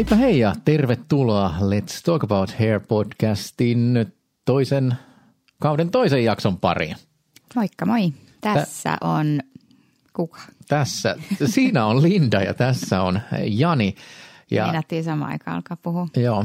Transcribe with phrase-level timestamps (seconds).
[0.00, 4.12] Heipä hei ja tervetuloa Let's Talk About Hair podcastin
[4.44, 4.94] toisen
[5.58, 6.96] kauden toisen jakson pariin.
[7.54, 8.12] Moikka moi.
[8.40, 9.40] Tässä on
[10.12, 10.40] kuka?
[10.68, 13.94] Tässä, siinä on Linda ja tässä on Jani.
[14.50, 16.08] Ja, Meinattiin samaan aikaan alkaa puhua.
[16.16, 16.44] joo.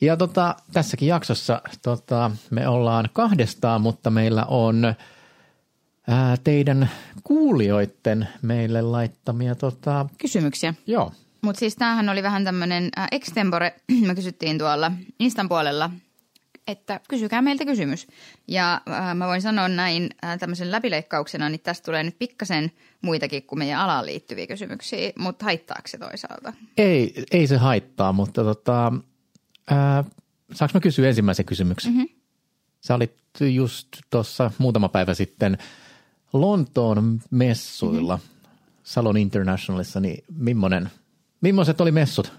[0.00, 4.94] Ja tota, tässäkin jaksossa tota, me ollaan kahdestaan, mutta meillä on
[6.08, 6.90] ää, teidän
[7.24, 10.74] kuulijoiden meille laittamia, tota, Kysymyksiä.
[10.86, 13.74] joo, Mutta siis tämähän oli vähän tämmöinen äh, extempore.
[14.06, 15.90] Me kysyttiin tuolla Instan puolella,
[16.66, 18.06] että kysykää meiltä kysymys.
[18.48, 23.42] Ja äh, mä voin sanoa näin äh, tämmöisen läpileikkauksena, niin tästä tulee nyt pikkasen muitakin
[23.42, 26.52] kuin meidän alaan liittyviä kysymyksiä, mutta haittaako se toisaalta?
[26.76, 28.92] Ei, ei se haittaa, mutta tota,
[29.70, 30.04] ää,
[30.52, 31.92] saanko mä kysyä ensimmäisen kysymyksen?
[31.92, 32.08] Mm-hmm.
[32.80, 35.58] Sä olit just tuossa muutama päivä sitten
[36.32, 38.48] Lontoon messuilla, mm-hmm.
[38.82, 40.90] Salon Internationalissa, niin millainen,
[41.42, 42.32] millaiset oli messut?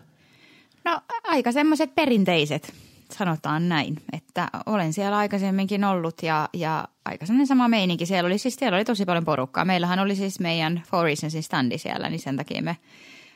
[0.85, 2.73] No aika semmoiset perinteiset,
[3.11, 8.05] sanotaan näin, että olen siellä aikaisemminkin ollut ja, ja aika semmoinen sama meininki.
[8.05, 9.65] Siellä oli siis siellä oli tosi paljon porukkaa.
[9.65, 12.77] Meillähän oli siis meidän Four Reasonsin standi siellä, niin sen takia me,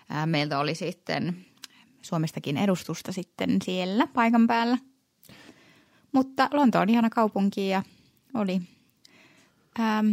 [0.09, 1.45] ää, meiltä oli sitten
[2.02, 4.77] Suomestakin edustusta sitten siellä paikan päällä.
[6.11, 7.83] Mutta Lonto on ihana kaupunki ja
[8.33, 8.61] oli
[9.79, 10.11] ähm,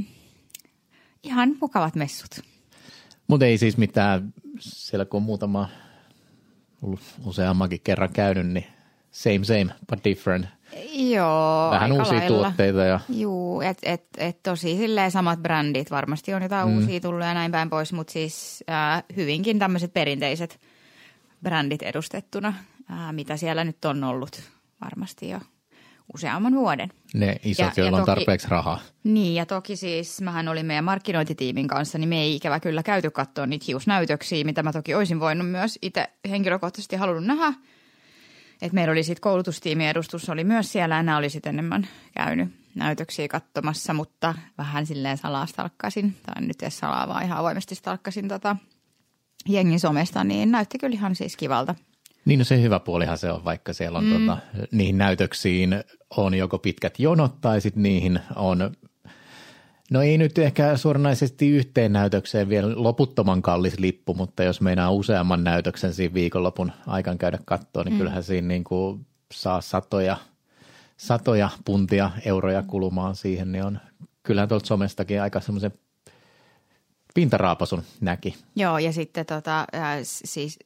[1.22, 2.53] ihan mukavat messut.
[3.27, 5.69] Mutta ei siis mitään, siellä kun on muutama,
[6.83, 8.67] ollut useammankin kerran käynyt, niin
[9.11, 10.47] same same, but different.
[10.92, 12.28] Joo, Vähän uusia lailla.
[12.28, 15.91] tuotteita ja Juu, et, et, et tosi silleen samat brändit.
[15.91, 16.77] Varmasti on jotain mm.
[16.77, 20.61] uusia tullut ja näin päin pois, mutta siis äh, hyvinkin tämmöiset perinteiset
[21.42, 22.55] brändit edustettuna,
[22.91, 24.42] äh, mitä siellä nyt on ollut
[24.80, 25.41] varmasti jo
[26.14, 26.88] useamman vuoden.
[27.14, 28.80] ne isot, Ja- ja, ja joilla on toki- tarpeeksi rahaa.
[29.05, 33.11] Niin, ja toki siis mähän olin meidän markkinointitiimin kanssa, niin me ei ikävä kyllä käyty
[33.11, 37.52] katsoa niitä hiusnäytöksiä, mitä mä toki olisin voinut myös itse henkilökohtaisesti halunnut nähdä.
[38.62, 42.48] Et meillä oli sitten koulutustiimin edustus oli myös siellä, ja nämä oli sitten enemmän käynyt
[42.74, 48.29] näytöksiä katsomassa, mutta vähän silleen salaa stalkkasin, tai nyt ei salaa, vaan ihan avoimesti stalkkasin
[48.29, 48.56] tota
[49.48, 51.74] jengin somesta, niin näytti kyllä ihan siis kivalta.
[52.24, 54.12] Niin no se hyvä puolihan se on, vaikka siellä on mm.
[54.12, 54.39] tota,
[54.70, 55.85] niihin näytöksiin
[56.17, 58.70] on joko pitkät jonot tai sitten niihin on,
[59.90, 65.45] no ei nyt ehkä suoranaisesti yhteen näytökseen vielä loputtoman kallis lippu, mutta jos meinaa useamman
[65.45, 67.98] näytöksen siinä viikonlopun aikaan käydä kattoon, niin mm.
[67.98, 70.17] kyllähän siinä niin kuin saa satoja,
[70.96, 73.79] satoja puntia euroja kulumaan siihen, niin on
[74.23, 75.73] kyllähän tuolta somestakin aika semmoisen
[77.14, 78.35] pintaraapasun näki.
[78.57, 80.58] Joo, ja sitten tota, äh, siis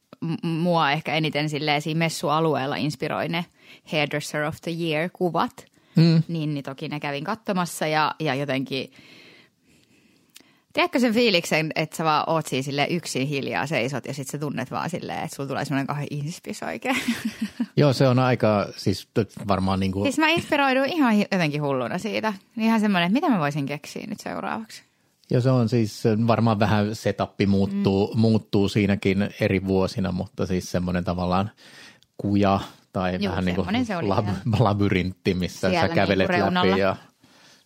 [0.42, 3.44] mua ehkä eniten silleen siinä messualueella inspiroi ne
[3.92, 5.66] Hairdresser of the Year-kuvat.
[5.96, 6.22] Mm.
[6.28, 8.92] Niin, niin toki ne kävin katsomassa ja, ja jotenkin...
[10.72, 14.38] Tiedätkö sen fiiliksen, että sä vaan oot siinä silleen yksin hiljaa seisot ja sitten sä
[14.38, 16.96] tunnet vaan silleen, että sulla tulee semmoinen kahden inspis oikein.
[17.76, 19.08] Joo, se on aika, siis
[19.48, 22.34] varmaan niin kuin siis mä inspiroidun ihan jotenkin hulluna siitä.
[22.58, 24.87] Ihan semmoinen, että mitä mä voisin keksiä nyt seuraavaksi.
[25.30, 28.20] Ja se on siis varmaan vähän setappi muuttuu, mm.
[28.20, 31.50] muuttuu siinäkin eri vuosina, mutta siis semmoinen tavallaan
[32.18, 32.60] kuja
[32.92, 34.26] tai Juu, vähän niin kuin lab,
[34.58, 36.70] labyrintti, missä Siellä sä niin kävelet reunalla.
[36.70, 36.96] läpi ja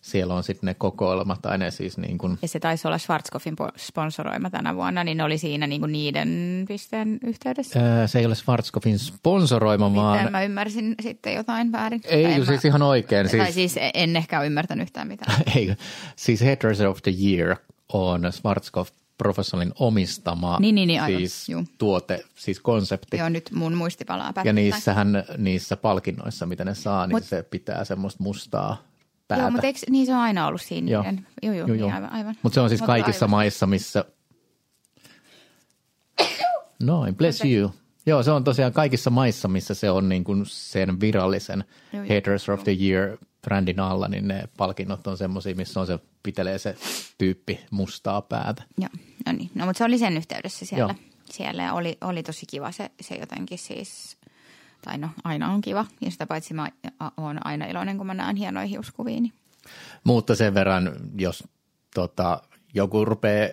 [0.03, 3.55] siellä on sitten ne kokoelmat tai ne siis niin kuin, Ja se taisi olla Schwarzkopfin
[3.61, 7.79] po- sponsoroima tänä vuonna, niin ne oli siinä niin kuin niiden pisteen yhteydessä.
[7.99, 12.01] ää, se ei ole Schwarzkopfin sponsoroima, vaan Miten mä ymmärsin sitten jotain väärin?
[12.01, 13.29] Tai ei kun siis ihan oikein.
[13.29, 15.41] Tai Siis, siis en ehkä ymmärtänyt yhtään mitään.
[15.55, 15.75] ei,
[16.15, 17.55] siis Hairdresser of the Year
[17.93, 21.63] on Schwarzkopf Professionalin omistama Niin, niin, niin, aivan, siis juu.
[21.77, 23.17] tuote, siis konsepti.
[23.17, 24.55] Joo, nyt mun muisti palaa Ja pätkittäin.
[24.55, 28.77] niissähän, niissä palkinnoissa, mitä ne saa, niin Mut- se pitää semmoista mustaa
[29.33, 29.43] päätä.
[29.43, 31.03] Joo, mutta eikö, niin se on aina ollut siinä Joo.
[31.03, 31.27] niiden.
[31.43, 31.91] Joo, joo, Joo, niin joo.
[31.91, 32.35] aivan, aivan.
[32.43, 33.29] Mutta se on siis Mutta kaikissa aivan.
[33.29, 34.05] maissa, missä...
[36.83, 37.71] Noin, bless you.
[38.05, 42.09] Joo, se on tosiaan kaikissa maissa, missä se on niin kuin sen virallisen Joo, joo.
[42.09, 46.57] Hairdresser of the Year brändin alla, niin ne palkinnot on semmoisia, missä on se, pitelee
[46.57, 46.75] se
[47.17, 48.63] tyyppi mustaa päätä.
[48.77, 48.89] Joo,
[49.25, 49.49] no niin.
[49.55, 50.95] No, mutta se oli sen yhteydessä siellä.
[50.99, 51.09] Joo.
[51.31, 54.17] Siellä oli, oli tosi kiva se, se jotenkin siis,
[54.85, 55.85] tai no aina on kiva.
[56.01, 56.69] Ja sitä paitsi mä
[57.17, 59.21] oon aina iloinen, kun mä näen hienoja hiuskuvia.
[59.21, 59.33] Niin.
[60.03, 61.43] Mutta sen verran, jos
[61.95, 62.41] tota,
[62.73, 63.49] joku rupeaa,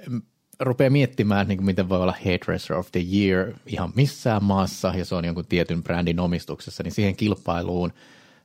[0.61, 5.05] rupeaa miettimään, niin kuin miten voi olla Hairdresser of the Year ihan missään maassa, ja
[5.05, 7.93] se on jonkun tietyn brändin omistuksessa, niin siihen kilpailuun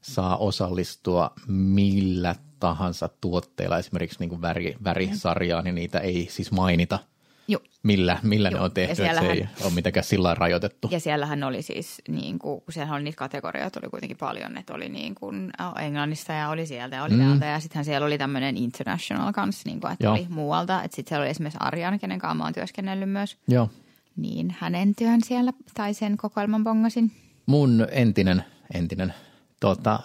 [0.02, 7.00] saa osallistua millä tahansa tuotteilla, esimerkiksi niin kuin väri, värisarjaa, niin niitä ei siis mainita,
[7.48, 7.62] Joo.
[7.84, 10.88] millä, millä ne Joo, on tehty, että se ei ole mitenkään sillä rajoitettu.
[10.92, 14.74] Ja siellähän oli siis, niin kuin, kun siellähän oli niitä kategorioita, oli kuitenkin paljon, että
[14.74, 17.20] oli niin kuin äh, Englannista ja oli sieltä ja oli mm.
[17.20, 17.46] täältä.
[17.46, 20.14] Ja sittenhän siellä oli tämmöinen international kanssa, niin kuin, että Joo.
[20.14, 20.84] oli muualta.
[20.84, 23.38] Että sitten siellä oli esimerkiksi Arjan, kenen kanssa mä oon työskennellyt myös.
[23.48, 23.70] Joo.
[24.16, 27.12] niin hänen työn siellä tai sen kokoelman bongasin.
[27.46, 28.44] Mun entinen,
[28.74, 29.14] entinen
[29.60, 30.00] tota,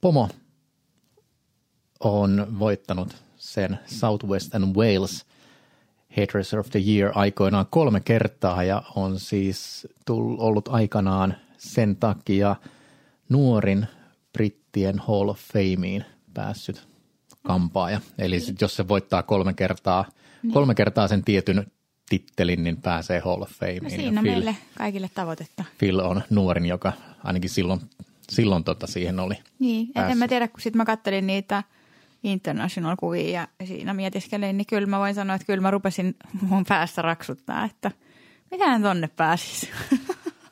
[0.00, 0.28] pomo
[2.00, 5.26] on voittanut sen Southwest and Wales
[6.16, 12.56] Hairdresser of the Year aikoinaan kolme kertaa ja on siis tull, ollut aikanaan sen takia
[13.28, 13.86] nuorin
[14.32, 16.04] brittien Hall of Fameen
[16.34, 16.88] päässyt
[17.46, 18.00] kampaaja.
[18.18, 20.04] Eli sit jos se voittaa kolme kertaa,
[20.52, 21.66] kolme kertaa sen tietyn
[22.08, 23.82] tittelin, niin pääsee Hall of Fameen.
[23.82, 25.64] No siinä Phil, meille kaikille tavoitetta.
[25.78, 26.92] Phil on nuorin, joka
[27.24, 27.80] ainakin silloin,
[28.30, 29.34] silloin tota siihen oli.
[29.58, 30.18] Niin, et en päässyt.
[30.18, 31.62] mä tiedä, kun sit mä kattelin niitä
[32.22, 37.02] international-kuvia ja siinä mietiskelin, niin kyllä mä voin sanoa, että kyllä mä rupesin mun päässä
[37.02, 37.90] raksuttaa, että
[38.50, 39.68] mitähän tonne pääsis.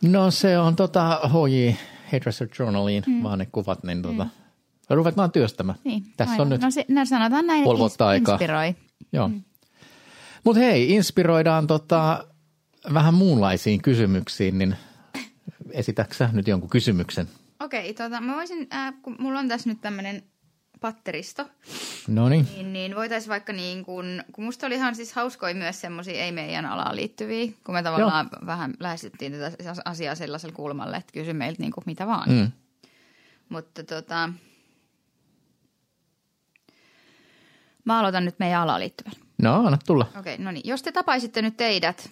[0.03, 1.71] No se on tota HJ
[2.13, 3.23] Hairdresser Journaliin mm.
[3.23, 4.31] vaan ne kuvat, niin tota, mm.
[4.91, 5.79] ruvetaan työstämään.
[5.85, 6.47] niin, Tässä aivan.
[6.47, 8.75] on nyt No, se, no sanotaan näin, että inspiroi.
[9.13, 9.29] Joo.
[9.29, 9.43] Mm.
[10.45, 12.25] Mutta hei, inspiroidaan tota,
[12.95, 14.77] vähän muunlaisiin kysymyksiin, niin
[15.71, 17.29] esitäksä nyt jonkun kysymyksen?
[17.61, 20.23] Okei, tota, mä voisin, äh, kun mulla on tässä nyt tämmöinen
[20.81, 21.47] patteristo,
[22.09, 22.73] No niin.
[22.73, 26.67] niin, voitaisiin vaikka niin kuin, kun musta oli ihan siis hauskoja myös semmoisia ei meidän
[26.67, 28.47] alaan liittyviä, kun me tavallaan Joo.
[28.47, 32.31] vähän lähestyttiin tätä asiaa sellaisella kulmalla, että kysy meiltä niin kuin mitä vaan.
[32.31, 32.53] Mm.
[33.49, 34.33] Mutta tota,
[37.85, 39.13] mä aloitan nyt meidän alaan liittyvän.
[39.43, 40.07] No, anna tulla.
[40.19, 40.69] Okei, no niin.
[40.69, 42.11] Jos te tapaisitte nyt teidät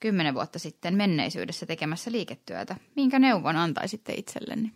[0.00, 4.70] kymmenen vuotta sitten menneisyydessä tekemässä liiketyötä, minkä neuvon antaisitte itsellenne?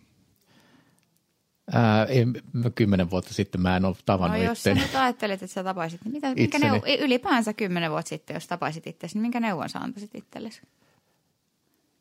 [1.71, 2.07] Ää,
[2.53, 4.87] mä kymmenen vuotta sitten mä en ole tavannut No jos sä itseäni.
[4.87, 6.69] nyt ajattelet, että sä tapaisit, niin mitä, minkä Itseni.
[6.79, 10.61] neuv- ylipäänsä kymmenen vuotta sitten, jos tapaisit itsesi, niin minkä neuvon sä antaisit itsellesi?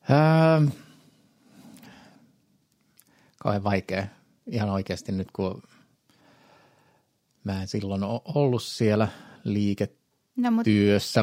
[0.08, 0.62] Ää,
[3.42, 4.06] kauhean vaikea.
[4.46, 5.62] Ihan oikeasti nyt, kun
[7.44, 8.02] mä en silloin
[8.34, 9.08] ollut siellä
[9.44, 10.02] liiketyössä.
[10.36, 10.70] No, mutta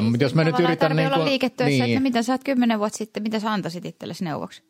[0.10, 0.96] Mut jos mä nyt yritän...
[0.96, 4.24] Niin olla liiketyössä, niin, että mitä sä oot kymmenen vuotta sitten, mitä sä antaisit itsellesi
[4.24, 4.62] neuvoksi?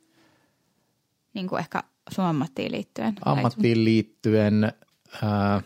[1.34, 3.14] Niin kuin ehkä sun ammattiin liittyen.
[3.24, 4.72] ammattiin liittyen
[5.22, 5.62] ää,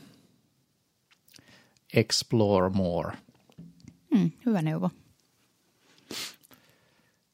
[1.95, 3.13] explore more.
[4.17, 4.91] Hmm, hyvä neuvo.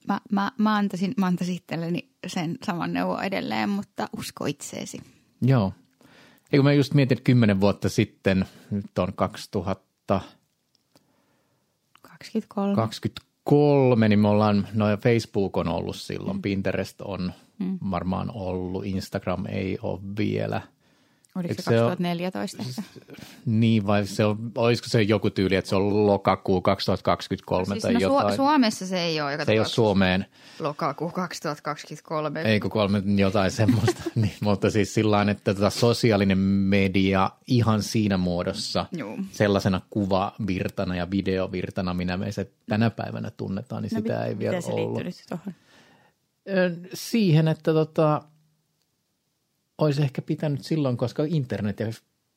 [0.09, 5.01] Mä, mä, mä, antaisin, mä antaisin itselleni sen saman neuvon edelleen, mutta usko itseesi.
[5.43, 5.73] Joo.
[6.53, 10.37] Ja kun mä just mietin, että kymmenen vuotta sitten, nyt on 2023,
[12.75, 13.30] 23.
[14.09, 17.33] niin me ollaan, no ja Facebook on ollut silloin, Pinterest on
[17.91, 20.61] varmaan ollut, Instagram ei ole vielä.
[21.35, 22.82] Oliko Eikö se se ole- 2014 ehkä?
[23.47, 27.93] Niin, vai se on, olisiko se joku tyyli, että se on lokakuu 2023 Siis tai
[27.93, 28.32] no, jotain.
[28.32, 29.67] Su- Suomessa se ei ole se ei ole.
[29.69, 30.27] Suomeen.
[30.59, 32.43] Lokakuu 2023.
[32.43, 38.17] Ei kun kolme jotain semmoista, niin, mutta siis sillä että tota sosiaalinen media ihan siinä
[38.17, 39.19] muodossa, Juu.
[39.32, 44.38] sellaisena kuvavirtana ja videovirtana, minä me se tänä päivänä tunnetaan, niin no, sitä mit- ei
[44.38, 44.94] vielä miten se ollut.
[45.05, 45.55] liittyy nyt tuohon?
[46.94, 48.23] Siihen, että tota,
[49.81, 51.87] olisi ehkä pitänyt silloin, koska internet ja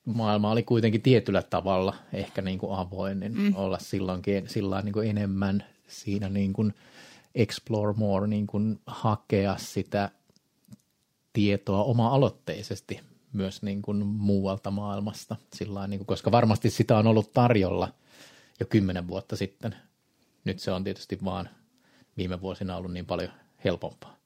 [0.06, 3.56] maailma oli kuitenkin tietyllä tavalla ehkä niin kuin avoin, niin mm.
[3.56, 6.74] olla silloinkin sillä niin kuin enemmän siinä niin kuin
[7.36, 10.10] explore more, niin kuin hakea sitä
[11.34, 13.00] tietoa oma-aloitteisesti
[13.34, 17.94] myös niin kuin muualta maailmasta, sillä niin kuin, koska varmasti sitä on ollut tarjolla
[18.60, 19.76] jo kymmenen vuotta sitten.
[20.46, 21.50] Nyt se on tietysti vaan
[22.18, 23.32] viime vuosina ollut niin paljon
[23.64, 24.18] helpompaa.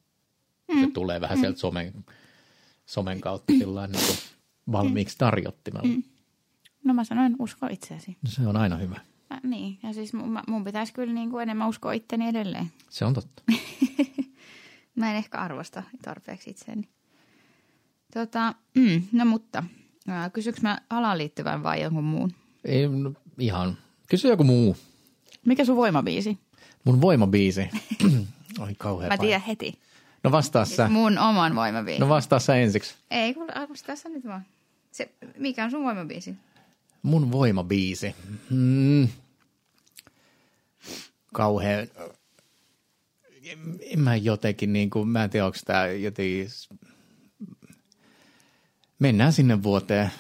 [0.68, 0.82] Mm.
[0.82, 1.42] Se tulee vähän mm.
[1.42, 2.06] sieltä somen,
[2.88, 4.18] somen kautta sillä niin kuin
[4.72, 5.88] valmiiksi tarjottimella.
[5.88, 6.04] Mm.
[6.84, 8.18] No mä sanoin, usko itseäsi.
[8.22, 9.00] No se on aina hyvä.
[9.32, 12.72] Äh, niin, ja siis mun, mun pitäisi kyllä niin kuin enemmän uskoa itteni edelleen.
[12.90, 13.44] Se on totta.
[14.96, 16.90] Mä en ehkä arvosta tarpeeksi itseäni.
[18.14, 19.64] Tota, mm, no mutta,
[20.34, 22.34] kysyks mä alaan liittyvän vai jonkun muun?
[22.66, 23.78] Ei, no, ihan.
[24.10, 24.78] Kysy joku muu.
[25.46, 26.38] Mikä sun voimabiisi?
[26.84, 27.70] Mun voimabiisi.
[28.60, 29.80] Oi kauhea Mä tiedän heti.
[30.24, 30.90] No vastaa sä.
[30.90, 32.00] Mun oman voimabiisi.
[32.00, 32.96] No vastaa sä ensiksi.
[33.12, 34.46] Ei, kun arvosta tässä nyt vaan.
[34.92, 36.36] Se, mikä on sun voimabiisi?
[37.02, 38.16] Mun voimabiisi.
[38.50, 39.08] Mm.
[41.34, 41.88] Kauhean.
[43.82, 46.48] En mä jotenkin niin kuin, mä en tiedä, onko tämä jotenkin...
[49.00, 50.12] Mennään sinne vuoteen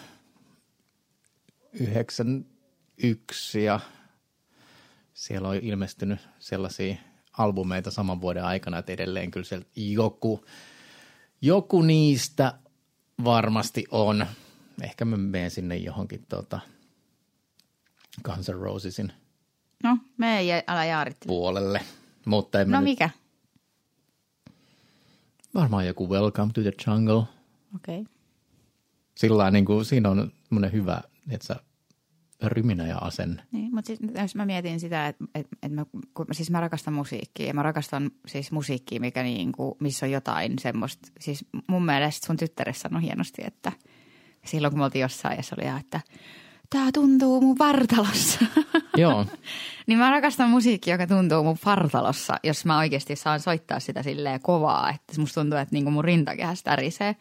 [1.73, 3.79] 91 ja
[5.13, 6.95] siellä on ilmestynyt sellaisia
[7.37, 10.45] albumeita saman vuoden aikana, että edelleen kyllä siellä joku,
[11.41, 12.53] joku niistä
[13.23, 14.25] varmasti on.
[14.83, 16.59] Ehkä mä menen sinne johonkin tota
[18.23, 19.11] Guns N' Rosesin
[19.83, 21.27] No, me ei ala jaarittele.
[21.27, 21.81] puolelle.
[22.25, 23.09] Mutta en No nyt, mikä?
[25.53, 27.23] varmaan joku Welcome to the Jungle.
[27.75, 28.01] Okei.
[28.01, 28.05] Okay.
[29.15, 31.55] Sillä niin kuin, siinä on semmoinen hyvä, että sä
[32.43, 33.43] ryminä ja asenne.
[33.51, 36.93] Niin, mutta siis, jos mä mietin sitä, että, että, että mä, kun, siis mä rakastan
[36.93, 41.07] musiikkia ja mä rakastan siis musiikkia, mikä niin kuin, missä on jotain semmoista.
[41.19, 43.71] Siis mun mielestä sun tyttäressä sanoi hienosti, että
[44.45, 46.01] silloin kun me oltiin jossain ja se oli että
[46.69, 48.45] tämä tuntuu mun vartalossa.
[48.97, 49.25] Joo.
[49.87, 54.41] niin mä rakastan musiikkia, joka tuntuu mun vartalossa, jos mä oikeasti saan soittaa sitä silleen
[54.41, 57.15] kovaa, että musta tuntuu, että niinku mun rintakehästä tärisee.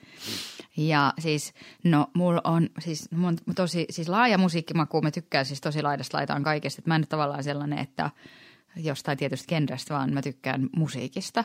[0.76, 5.82] Ja siis, no mulla on siis mun tosi siis laaja musiikkimaku, mä tykkään siis tosi
[5.82, 6.82] laidasta laitaan kaikesta.
[6.84, 8.10] Mä en nyt tavallaan sellainen, että
[8.76, 11.44] jostain tietystä genrestä, vaan mä tykkään musiikista.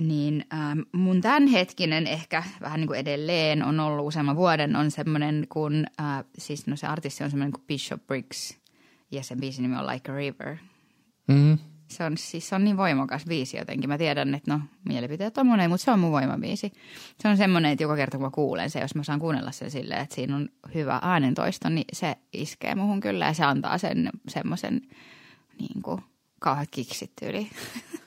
[0.00, 5.46] Niin ähm, mun tämänhetkinen ehkä vähän niin kuin edelleen on ollut useamman vuoden on semmoinen
[5.48, 8.58] kun, äh, siis no se artisti on semmoinen kuin Bishop Briggs
[9.10, 10.56] ja sen biisin nimi on Like a River.
[11.28, 11.58] Mm.
[11.88, 13.90] Se on, siis se on niin voimakas biisi jotenkin.
[13.90, 16.72] Mä tiedän, että no mielipiteet on monen, mutta se on mun voimabiisi.
[17.20, 19.70] Se on semmoinen, että joka kerta kun mä kuulen se, jos mä saan kuunnella sen
[19.70, 24.10] silleen, että siinä on hyvä äänentoisto, niin se iskee muhun kyllä ja se antaa sen
[24.28, 24.80] semmoisen
[25.58, 26.00] niin kuin
[26.40, 27.50] kauheat kiksit yli.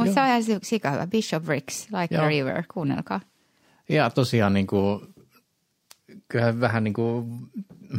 [0.00, 1.06] mutta se on ihan sika hyvä.
[1.06, 2.24] Bishop Briggs, Like Joo.
[2.24, 3.20] a River, kuunnelkaa.
[3.88, 5.00] Ja tosiaan niin kuin,
[6.28, 7.26] kyllähän vähän niin kuin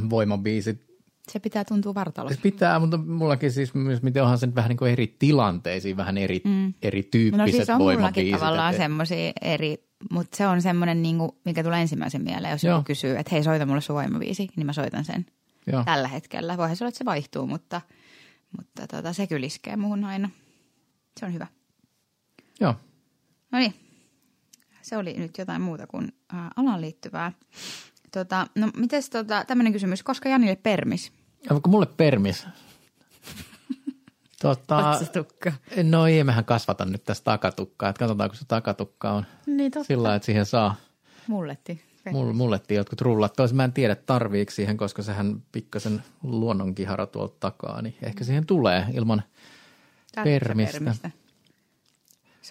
[0.09, 0.91] voimabiisit
[1.31, 2.35] se pitää tuntua vartalossa.
[2.35, 5.97] Se pitää, mutta mullakin siis myös, miten onhan se nyt vähän niin kuin eri tilanteisiin,
[5.97, 6.73] vähän eri, mm.
[6.81, 11.63] erityyppiset no siis on mullakin tavallaan semmoisia eri, mutta se on semmoinen, niin kuin, mikä
[11.63, 12.75] tulee ensimmäisen mieleen, jos Joo.
[12.75, 15.25] joku kysyy, että hei soita mulle sun voimabiisi, niin mä soitan sen
[15.71, 15.83] Joo.
[15.83, 16.57] tällä hetkellä.
[16.57, 17.81] Voihan se olla, että se vaihtuu, mutta,
[18.57, 20.29] mutta tota, se kyllä iskee muuhun aina.
[21.19, 21.47] Se on hyvä.
[22.61, 22.75] Joo.
[23.51, 23.73] No niin,
[24.81, 27.31] se oli nyt jotain muuta kuin äh, alan liittyvää.
[28.11, 31.11] Tota, no mites tota, tämmöinen kysymys, koska Janille permis?
[31.49, 32.45] Onko mulle permis?
[34.41, 35.53] Tota, tukka.
[35.83, 37.89] No ei, mehän kasvata nyt tästä takatukkaa.
[37.89, 39.87] Että katsotaan, kun se takatukka on niin, totta.
[39.87, 40.75] sillä että siihen saa.
[41.27, 41.81] Mulletti.
[42.11, 43.33] Mull, mulletti jotkut rullat.
[43.33, 47.81] Toisin mä en tiedä tarviiko siihen, koska sehän pikkasen luonnonkihara tuolta takaa.
[47.81, 49.23] Niin ehkä siihen tulee ilman
[50.23, 50.79] permistä.
[50.79, 51.11] permistä.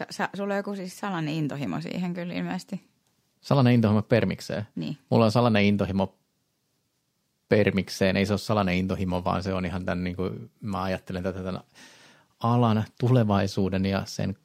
[0.01, 2.85] Sä, sä, sulla on joku siis salainen intohimo siihen kyllä ilmeisesti.
[3.41, 4.67] Salainen intohimo permikseen?
[4.75, 4.99] Niin.
[5.11, 6.19] Mulla on salainen intohimo
[7.49, 8.17] permikseen.
[8.17, 11.43] Ei se ole salainen intohimo, vaan se on ihan tämän, niin kuin mä ajattelen tätä
[11.43, 11.61] tämän
[12.43, 14.37] alan tulevaisuuden ja sen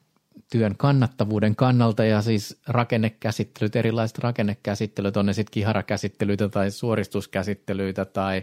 [0.50, 8.42] työn kannattavuuden kannalta ja siis rakennekäsittelyt, erilaiset rakennekäsittelyt, on ne sitten kiharakäsittelyitä tai suoristuskäsittelyitä tai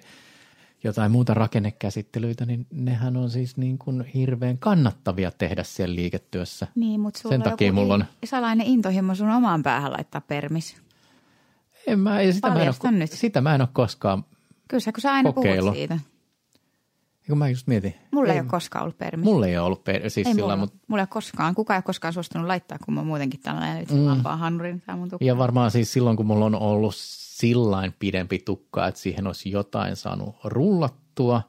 [0.83, 6.67] jotain muuta rakennekäsittelyitä, niin nehän on siis niin kuin hirveän kannattavia tehdä siellä liiketyössä.
[6.75, 10.77] Niin, mutta sulla Sen takia mulla on salainen intohimo sun omaan päähän laittaa permis.
[11.87, 13.11] En mä, ja sitä, mä en ole, nyt.
[13.11, 14.25] sitä mä en ole koskaan
[14.67, 15.63] Kyllä kun sä aina kokeillut.
[15.65, 15.99] puhut siitä.
[17.23, 17.95] Eikö mä just mietin.
[18.11, 19.23] Mulla ei, ei ole koskaan ollut permis.
[19.23, 20.13] Mulla ei ole ollut permis.
[20.13, 20.77] Siis ei sillä, mulla, mutta...
[20.87, 21.55] mulla ei ole koskaan.
[21.55, 24.05] Kukaan ei ole koskaan suostunut laittaa, kun mä muutenkin tällainen mm.
[24.05, 25.09] lampaan hanurin tai mun.
[25.21, 29.95] Ja varmaan siis silloin, kun mulla on ollut sillain pidempi tukka, että siihen olisi jotain
[29.95, 31.41] saanut rullattua,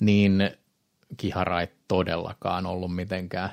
[0.00, 0.50] niin
[1.16, 3.50] kihara ei todellakaan ollut mitenkään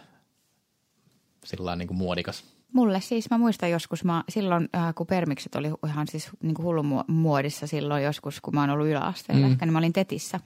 [1.45, 2.43] sillä niin kuin muodikas.
[2.73, 6.65] Mulle siis, mä muistan joskus, mä, silloin äh, kun permikset oli ihan siis niin kuin
[6.65, 9.51] hullun muodissa silloin joskus, kun mä oon ollut yläasteella, mm.
[9.51, 10.39] ehkä, niin mä olin Tetissä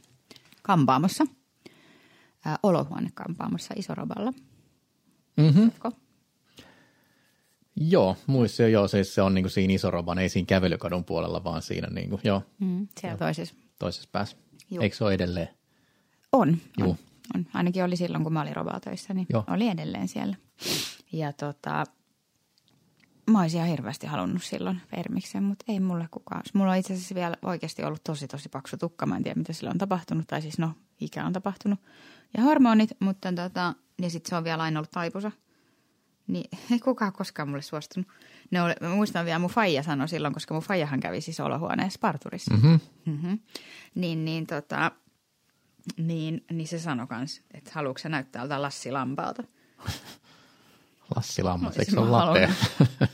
[0.66, 1.26] kampaamossa,
[2.48, 4.34] äh, olohuonekampaamossa Isoroballa.
[5.38, 5.72] Mm-hmm.
[7.76, 11.44] Joo, muissa jo, joo, siis se on niin kuin siinä Isoroban, ei siinä kävelykadun puolella,
[11.44, 12.42] vaan siinä niin kuin, joo.
[12.60, 13.18] Mm, siellä joo.
[13.18, 13.56] toisessa.
[13.80, 14.38] Toisessa päässä.
[14.72, 14.84] Juh.
[14.84, 15.50] Eikö se ole edelleen?
[16.32, 16.96] On, on,
[17.36, 17.48] on.
[17.54, 19.44] Ainakin oli silloin, kun mä olin Robaa töissä, niin joo.
[19.48, 20.36] oli edelleen siellä.
[21.12, 21.84] Ja tota,
[23.32, 26.42] Mä olisin ihan hirveästi halunnut silloin permiksen, mutta ei mulle kukaan.
[26.54, 29.06] Mulla on itse asiassa vielä oikeasti ollut tosi tosi paksu tukka.
[29.06, 30.28] Mä en tiedä, mitä sillä on tapahtunut.
[30.28, 31.80] Tai siis no, ikä on tapahtunut.
[32.38, 35.32] Ja hormonit, mutta tota, ja sitten se on vielä aina ollut taipusa.
[36.28, 38.08] Niin ei kukaan koskaan mulle suostunut.
[38.52, 42.00] Ne oli, mä muistan vielä, mun faija sanoi silloin, koska mun faijahan kävi siis olohuoneessa
[42.02, 42.54] parturissa.
[42.54, 42.80] Mm-hmm.
[43.06, 43.40] Mm-hmm.
[43.96, 44.92] Niin, niin, tota,
[45.98, 49.44] niin, niin se sanoi kans, että haluatko sä näyttää tältä Lassi Lampaalta.
[51.16, 52.50] Lassi Lammas, eikö se ole latte?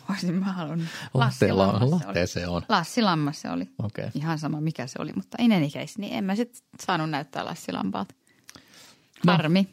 [0.10, 0.88] Olisin mä halunnut.
[1.14, 2.62] Lassi Lammas latte se on.
[2.70, 3.70] Lassi Lammas se oli.
[3.84, 4.10] Okay.
[4.14, 7.46] Ihan sama mikä se oli, mutta in any case, niin en mä sitten saanut näyttää
[7.46, 8.16] Lassi Lampaalta.
[9.26, 9.34] No.
[9.34, 9.62] Harmi.
[9.62, 9.70] No.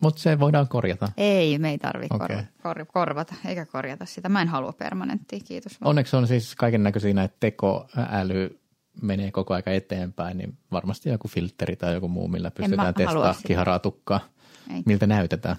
[0.00, 1.12] Mutta se voidaan korjata.
[1.16, 2.36] Ei, me ei tarvitse okay.
[2.36, 4.28] kor- kor- korvata eikä korjata sitä.
[4.28, 5.78] Mä en halua permanenttia, kiitos.
[5.84, 8.60] Onneksi on siis kaiken näköisiä näitä tekoäly
[9.02, 13.78] menee koko aika eteenpäin, niin varmasti joku filtteri tai joku muu, millä pystytään testaamaan kiharaa
[13.78, 14.20] tukkaa.
[14.86, 15.56] Miltä näytetään.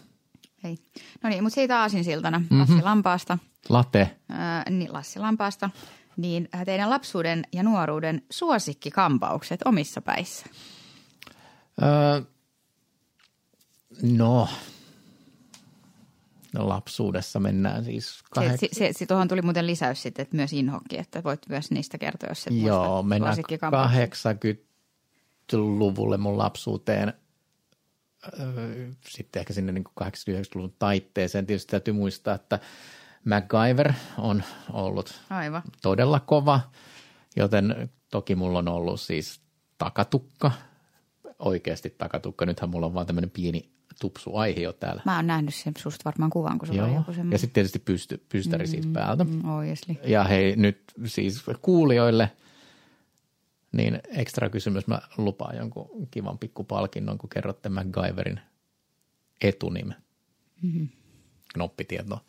[0.68, 0.78] Ei.
[1.24, 2.60] No niin, mutta siitä aasinsiltana mm-hmm.
[2.60, 3.38] Lassi Lampaasta.
[3.70, 4.18] Latte.
[4.30, 5.70] Ää, niin, Lassi Lampaasta.
[6.18, 10.46] Niin teidän lapsuuden ja nuoruuden suosikkikampaukset omissa päissä?
[11.82, 12.22] Öö,
[14.02, 14.48] no,
[16.54, 18.60] no, lapsuudessa mennään siis kahdek...
[18.60, 21.98] se, se, se, tuohon tuli muuten lisäys sitten, että myös inhokki, että voit myös niistä
[21.98, 24.38] kertoa, jos et Joo, mennään 80
[25.54, 27.14] 70-luvulle mun lapsuuteen,
[29.10, 31.46] sitten ehkä sinne niin 80-90-luvun taitteeseen.
[31.46, 32.60] Tietysti täytyy muistaa, että
[33.26, 34.44] MacGyver on
[34.74, 35.62] ollut Aivan.
[35.82, 36.60] todella kova,
[37.36, 39.42] joten toki mulla on ollut siis
[39.78, 40.52] takatukka,
[41.40, 42.46] oikeasti takatukka.
[42.46, 43.70] Nythän mulla on vaan tämmöinen pieni
[44.02, 45.02] tupsu aihe jo täällä.
[45.06, 47.32] Mä oon nähnyt sen susta varmaan kuvan, kun sulla on joku semmoinen.
[47.32, 49.24] Ja sitten tietysti pysty, pystäri mm, siitä päältä.
[49.24, 49.96] Mm, obviously.
[50.04, 52.32] Ja hei, nyt siis kuulijoille,
[53.72, 58.40] niin ekstra kysymys, mä lupaan jonkun kivan pikkupalkinnon, kun kerrotte MacGyverin
[59.42, 59.96] etunimen.
[60.62, 60.90] Mm-hmm.
[61.54, 62.20] Knoppitieto.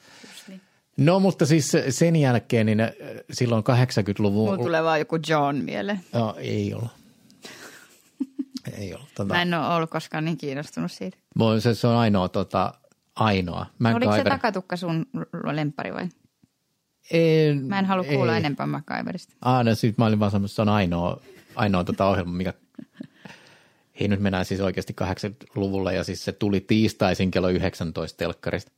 [0.49, 0.61] niin.
[0.97, 2.90] No, mutta siis sen jälkeen, niin äh,
[3.33, 4.45] silloin 80-luvun...
[4.45, 6.00] Mulla tulee vaan joku John mieleen.
[6.12, 6.90] No, ei ollut.
[8.78, 9.09] ei ollut.
[9.14, 11.16] Tota, Mä en ole ollut koskaan niin kiinnostunut siitä.
[11.61, 12.75] Se, se on ainoa, tota,
[13.16, 13.66] ainoa.
[13.95, 15.07] Oliko se MacGyver- takatukka sun
[15.52, 16.09] lemppari vai?
[17.11, 18.38] En, Mä en halua kuulla ei.
[18.38, 19.35] enempää MacGyverista.
[19.43, 21.21] Ah, no sit mä olin vaan sanonut, että se on ainoa,
[21.55, 22.53] ainoa tota ohjelma, mikä...
[24.00, 28.73] Hei, nyt mennään siis oikeasti 80-luvulle ja siis se tuli tiistaisin kello 19 telkkarista.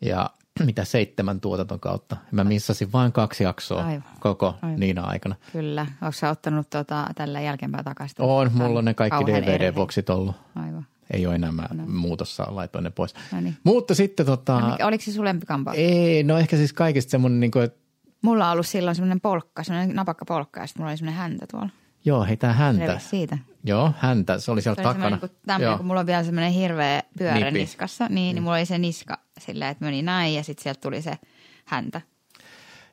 [0.00, 0.30] Ja
[0.66, 2.16] mitä seitsemän tuotanton kautta.
[2.32, 4.04] Mä missasin vain kaksi jaksoa Aivan.
[4.20, 4.80] koko Aivan.
[4.80, 5.34] niinä aikana.
[5.52, 5.86] Kyllä.
[6.02, 8.16] Onko sä ottanut tota, tällä jälkeenpäin takaisin?
[8.18, 9.24] On, mulla on ne kaikki.
[9.24, 10.36] DVD-boksit ollut.
[10.54, 10.86] Aivan.
[11.10, 13.14] Ei ole enää, mä muutossa laitoin ne pois.
[13.32, 13.56] No niin.
[13.64, 15.76] Mutta sitten tota, No, oliko se sun lempikampaus?
[15.78, 17.80] ei, no ehkä siis kaikista semmoinen, niin kuin, että
[18.22, 21.46] Mulla on ollut silloin semmoinen polkka, semmoinen napakka polkka ja sitten mulla oli semmoinen häntä
[21.50, 21.68] tuolla.
[22.04, 22.86] joo, hei tää häntä.
[22.86, 23.38] Revisi siitä.
[23.64, 25.04] Joo, häntä, se oli siellä Se oli takana.
[25.04, 25.76] semmoinen, kun, tämmöinen, Joo.
[25.76, 27.58] kun mulla on vielä semmoinen hirveä pyörä Nipi.
[27.58, 31.02] niskassa, niin, niin mulla oli se niska silleen, että meni näin ja sitten sieltä tuli
[31.02, 31.18] se
[31.64, 32.00] häntä.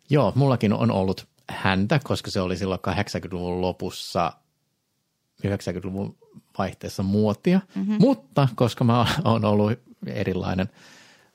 [0.09, 4.33] Joo, mullakin on ollut häntä, koska se oli silloin 80-luvun lopussa,
[5.47, 6.17] 90-luvun
[6.57, 7.61] vaihteessa muotia.
[7.75, 7.95] Mm-hmm.
[7.99, 9.71] Mutta koska mä oon ollut
[10.07, 10.69] erilainen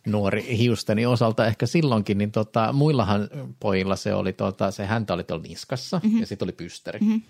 [0.07, 3.29] nuori hiusteni osalta ehkä silloinkin, niin tota, muillahan
[3.61, 6.21] pojilla se oli, tota, se häntä oli tuolla niskassa mm-hmm.
[6.21, 7.01] ja sitten oli pystäri.
[7.01, 7.23] Mm-hmm.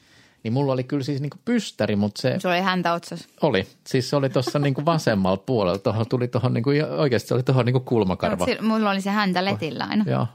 [0.42, 3.28] Niin mulla oli kyllä siis niinku pystäri, mutta se Se oli häntä otsas.
[3.42, 3.66] oli.
[3.86, 5.78] Siis se oli tuossa niinku vasemmalla puolella.
[5.78, 8.46] Tuohon tuli tuohon, niinku, oikeasti se oli tuohon niinku kulmakarva.
[8.60, 10.04] Mulla oli se häntä letillä aina.
[10.08, 10.26] Joo.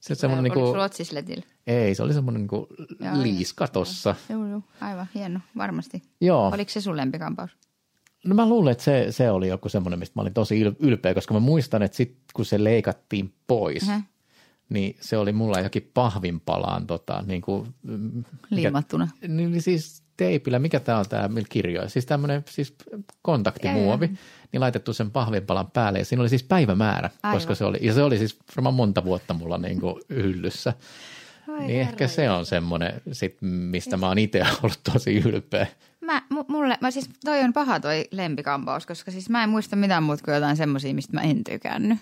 [0.00, 1.44] Se semmoinen niinku, otsis letillä?
[1.66, 2.68] ei, se oli semmoinen niinku
[3.00, 4.14] Joo, liiska tossa.
[4.28, 6.02] Joo, joo, aivan hieno, varmasti.
[6.20, 6.48] Joo.
[6.54, 7.50] Oliko se sun lempikampaus?
[8.24, 11.14] No mä luulen, että se, se oli joku semmoinen, mistä mä olin tosi yl- ylpeä,
[11.14, 14.02] koska mä muistan, että sit kun se leikattiin pois, Ähä.
[14.68, 19.08] niin se oli mulla jokin pahvinpalaan tota, niin kuin, mikä, Liimattuna.
[19.28, 22.74] niin, niin siis teipillä, mikä tämä on tämä, millä kirjoja, siis tämmöinen siis
[23.22, 24.16] kontaktimuovi, Joo,
[24.52, 27.36] niin laitettu sen pahvinpalan päälle ja siinä oli siis päivämäärä, Aivan.
[27.36, 30.72] koska se oli, ja se oli siis varmaan monta vuotta mulla niin kuin hyllyssä.
[31.48, 35.66] Ai niin ehkä se on semmoinen, sit, mistä mä oon itse ollut tosi ylpeä.
[36.00, 39.76] Mä, mu- mulle, mä siis, toi on paha toi lempikampaus, koska siis mä en muista
[39.76, 41.98] mitään muuta kuin jotain semmoisia, mistä mä en tykännyt.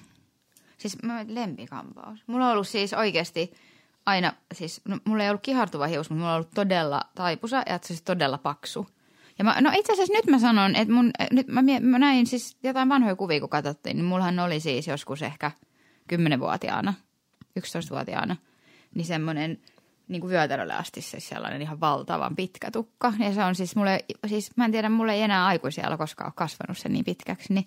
[0.79, 2.19] Siis mä, lempikampaus.
[2.27, 3.53] Mulla on ollut siis oikeasti
[4.07, 7.79] aina, siis no, mulla ei ollut kihartuva hius, mutta mulla on ollut todella taipusa ja
[7.83, 8.87] siis todella paksu.
[9.39, 12.57] Ja mä, no itse asiassa nyt mä sanon, että mun, nyt mä, mä näin siis
[12.63, 15.51] jotain vanhoja kuvia, kun katsottiin, niin mullahan oli siis joskus ehkä
[16.13, 16.95] 10-vuotiaana,
[17.61, 18.37] 11-vuotiaana,
[18.95, 19.59] niin semmoinen
[20.09, 23.13] niin kuin vyötärölle asti siis sellainen ihan valtavan pitkä tukka.
[23.19, 26.33] Ja se on siis mulle, siis mä en tiedä, mulle ei enää aikuisella koskaan ole
[26.37, 27.65] kasvanut se niin pitkäksi, niin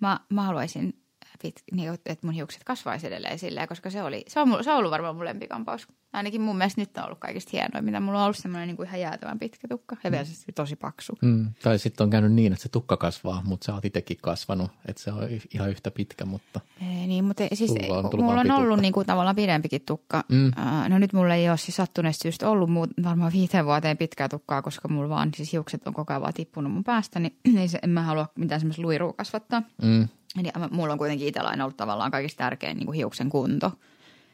[0.00, 0.94] mä, mä haluaisin,
[1.42, 4.70] pit, niin, että mun hiukset kasvaisi edelleen silleen, koska se, oli, se, on, mulla- se
[4.70, 5.88] on ollut varmaan mun lempikampaus.
[6.12, 8.86] Ainakin mun mielestä nyt on ollut kaikista hienoin, mitä mulla on ollut semmoinen niin kuin
[8.88, 11.18] ihan jäätävän pitkä tukka ja vielä se tosi paksu.
[11.22, 11.50] Mm.
[11.62, 15.02] Tai sitten on käynyt niin, että se tukka kasvaa, mutta sä oot itsekin kasvanut, että
[15.02, 18.80] se on ihan yhtä pitkä, mutta Ei, niin, mutta siis Sulla on mulla on ollut
[18.80, 20.24] niin kuin, tavallaan pidempikin tukka.
[20.28, 20.52] Mm.
[20.88, 24.62] No nyt mulla ei ole siis sattuneesta syystä ollut muut, varmaan viiteen vuoteen pitkää tukkaa,
[24.62, 27.78] koska mulla vaan siis hiukset on koko ajan vaan tippunut mun päästä, niin, niin se,
[27.82, 29.62] en mä halua mitään semmoista luirua kasvattaa.
[29.82, 30.08] mm.
[30.38, 33.72] Eli mulla on kuitenkin itsellä aina ollut tavallaan kaikista tärkein niin kuin hiuksen kunto.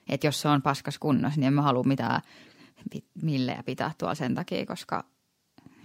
[0.09, 2.21] Että jos se on paskas kunnossa, niin en mä halua mitään
[3.23, 5.05] millejä pitää tuolla sen takia, koska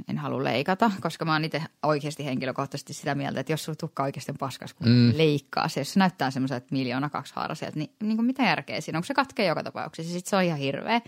[0.08, 4.04] en halua leikata, koska mä oon itse oikeasti henkilökohtaisesti sitä mieltä, että jos sulla tukka
[4.04, 5.14] oikeasti on paskas, kun mm.
[5.16, 8.98] leikkaa se, jos se näyttää semmoiselta miljoona kaksi haaraselta, niin, niin kuin mitä järkeä siinä,
[8.98, 11.02] onko se katkee joka tapauksessa, sitten se on ihan hirveä.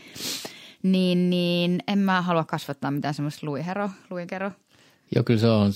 [0.84, 4.52] Niin, niin en mä halua kasvattaa mitään semmoista luihero, luikero.
[5.16, 5.72] Joo, kyllä se on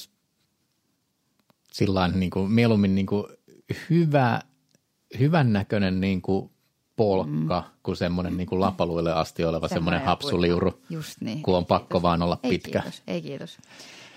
[1.78, 3.24] sillain niin kuin, mieluummin niin kuin
[3.90, 4.42] hyvä,
[5.20, 6.52] hyvän näköinen niin kuin
[6.96, 7.80] polkka, mm.
[7.84, 11.42] kuin semmoinen niin kuin lapaluille asti oleva semmoinen hapsuliuru, Just niin.
[11.42, 12.80] kun on pakko vaan olla Ei pitkä.
[12.80, 13.58] kiitos, ei kiitos.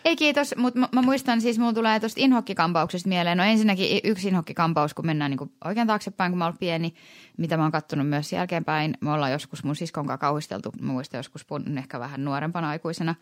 [0.04, 3.38] Ei kiitos, mutta mä, mä muistan siis, mulla tulee tuosta inhokkikampauksesta mieleen.
[3.38, 6.94] No ensinnäkin yksi inhokkikampaus, kun mennään niin oikein taaksepäin, kun mä oon pieni,
[7.36, 8.94] mitä mä oon kattonut myös jälkeenpäin.
[9.00, 13.14] Me ollaan joskus mun siskon kanssa kauhisteltu, mä muistan joskus pun, ehkä vähän nuorempana aikuisena.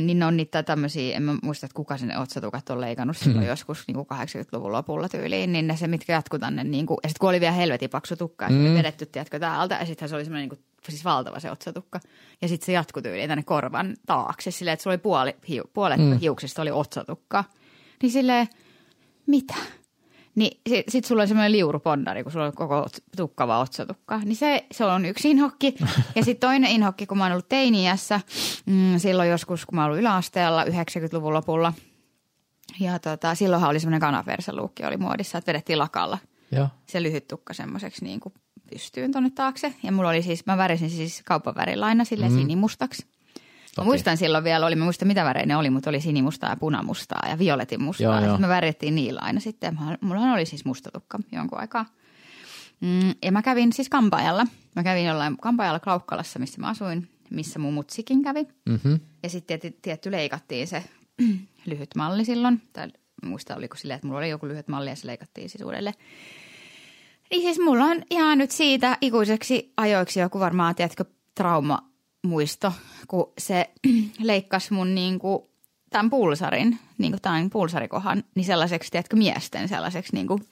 [0.00, 3.46] Niin ne on niitä tämmöisiä, en mä muista, että kuka sinne otsatukat on leikannut silloin
[3.46, 7.08] joskus niin kuin 80-luvun lopulla tyyliin, niin ne se, mitkä jatkuu tänne, niin kuin, ja
[7.08, 8.74] sitten kun oli vielä helvetin paksu tukka, ja mm.
[8.74, 12.00] vedetty, tiedätkö, täältä, ja sittenhän se oli semmoinen niin kuin siis valtava se otsatukka.
[12.42, 16.00] Ja sitten se jatkui tyyliin tänne korvan taakse silleen, että sulla oli puoli, hiu, puolet
[16.00, 16.18] mm.
[16.18, 17.44] hiuksista oli otsatukka.
[18.02, 18.48] Niin silleen,
[19.26, 19.54] mitä?
[20.34, 24.18] Niin sit, sit sulla on semmoinen liurupondari, kun sulla on koko tukkava otsatukka.
[24.18, 25.74] Niin se, se on yksi inhokki.
[26.16, 28.20] Ja sitten toinen inhokki, kun mä oon ollut teiniässä,
[28.66, 31.72] mm, silloin joskus, kun mä oon ollut yläasteella 90-luvun lopulla.
[32.80, 36.18] Ja tota, silloinhan oli semmoinen kanaversaluukki oli muodissa, että vedettiin lakalla
[36.52, 36.68] Joo.
[36.86, 38.34] se lyhyt tukka semmoiseksi niin kuin
[38.70, 39.74] pystyyn tonne taakse.
[39.82, 42.34] Ja mulla oli siis, mä värisin siis kauppavärillä aina sille mm.
[42.34, 43.06] sinimustaksi.
[43.76, 43.88] Mä Okei.
[43.88, 47.28] muistan silloin vielä, oli, mä muistan mitä värejä ne oli, mutta oli sinimustaa ja punamustaa
[47.28, 48.04] ja violetin mustaa.
[48.04, 48.38] Joo, ja joo.
[48.38, 49.74] me värittiin niillä aina sitten.
[49.80, 51.86] Mä- Mulla oli siis musta tukka jonkun aikaa.
[52.80, 54.46] Mm, ja mä kävin siis kampaajalla.
[54.76, 58.46] Mä kävin jollain kampaajalla Klaukkalassa, missä mä asuin, missä mun mutsikin kävi.
[58.68, 59.00] Mm-hmm.
[59.22, 60.84] Ja sitten tietty, tietty leikattiin se
[61.66, 62.62] lyhyt malli silloin.
[62.72, 62.88] Tai
[63.24, 65.94] muista oliko silleen, että mulla oli joku lyhyt malli ja se leikattiin siis uudelleen.
[67.30, 71.04] Niin siis mulla on ihan nyt siitä ikuiseksi ajoiksi joku varmaan, tiedätkö,
[72.22, 72.72] traumamuisto,
[73.08, 73.70] kun se
[74.18, 75.50] leikkasi mun niinku
[75.90, 80.42] tämän pulsarin, niin kuin tämän pulsarikohan, niin sellaiseksi, tiedätkö, miesten sellaiseksi niin kuin,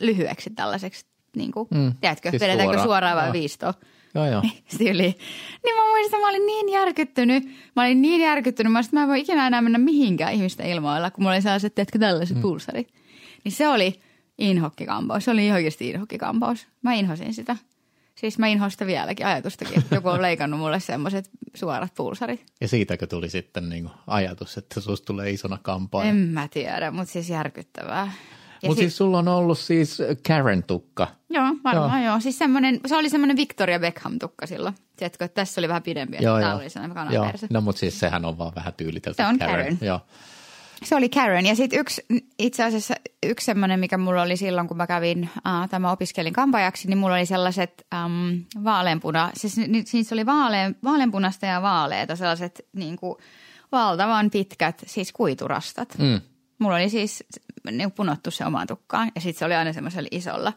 [0.00, 3.74] lyhyeksi tällaiseksi, niin kuin, Mm, tiedätkö, siis vedetäänkö suoraan, suoraan vai viistoon?
[4.14, 4.42] Joo, joo.
[4.78, 5.16] Tyyli.
[5.64, 7.44] Niin mä muistan, mä olin niin järkyttynyt.
[7.76, 8.72] Mä olin niin järkyttynyt.
[8.72, 11.74] Mä että mä en voi ikinä enää mennä mihinkään ihmisten ilmoilla, kun mulla oli sellaiset,
[11.74, 12.42] teetkö tällaiset mm.
[12.42, 12.88] pulsarit.
[13.44, 14.00] Niin se oli
[14.38, 15.24] inhokkikampaus.
[15.24, 16.66] Se oli ihan oikeasti inhokkikampaus.
[16.82, 17.56] Mä inhosin sitä.
[18.20, 22.44] Siis mä inhoan sitä vieläkin ajatustakin, että joku on leikannut mulle semmoiset suorat pulsarit.
[22.60, 26.04] Ja siitäkö tuli sitten niin kuin ajatus, että susta tulee isona kampaa?
[26.04, 28.12] En mä tiedä, mutta siis järkyttävää.
[28.62, 31.08] Mutta sit- siis sulla on ollut siis Karen-tukka.
[31.30, 32.12] Joo, varmaan joo.
[32.12, 32.20] joo.
[32.20, 34.74] Siis semmoinen, se oli semmoinen Victoria Beckham-tukka silloin.
[34.96, 36.60] Tiedätkö, että tässä oli vähän pidempi, ja Joo, täällä joo.
[36.60, 37.22] oli sellainen joo.
[37.22, 37.46] kanaversa.
[37.50, 39.78] No mutta siis sehän on vaan vähän tyylitelty Se on Karen.
[39.80, 40.00] Joo.
[40.82, 41.46] Se oli Karen.
[41.46, 42.06] Ja sitten yksi,
[42.38, 42.94] itse asiassa
[43.26, 47.14] yksi semmoinen, mikä mulla oli silloin, kun mä kävin, äh, tämä opiskelin kampajaksi, niin mulla
[47.14, 53.16] oli sellaiset ähm, vaaleanpuna, siis siis oli vaalean, vaaleanpunasta ja vaaleita, sellaiset niin kuin
[53.72, 55.98] valtavan pitkät, siis kuiturastat.
[55.98, 56.20] Mm.
[56.58, 57.24] Mulla oli siis
[57.70, 60.52] niin punottu se omaan tukkaan ja sitten se oli aina semmoisella isolla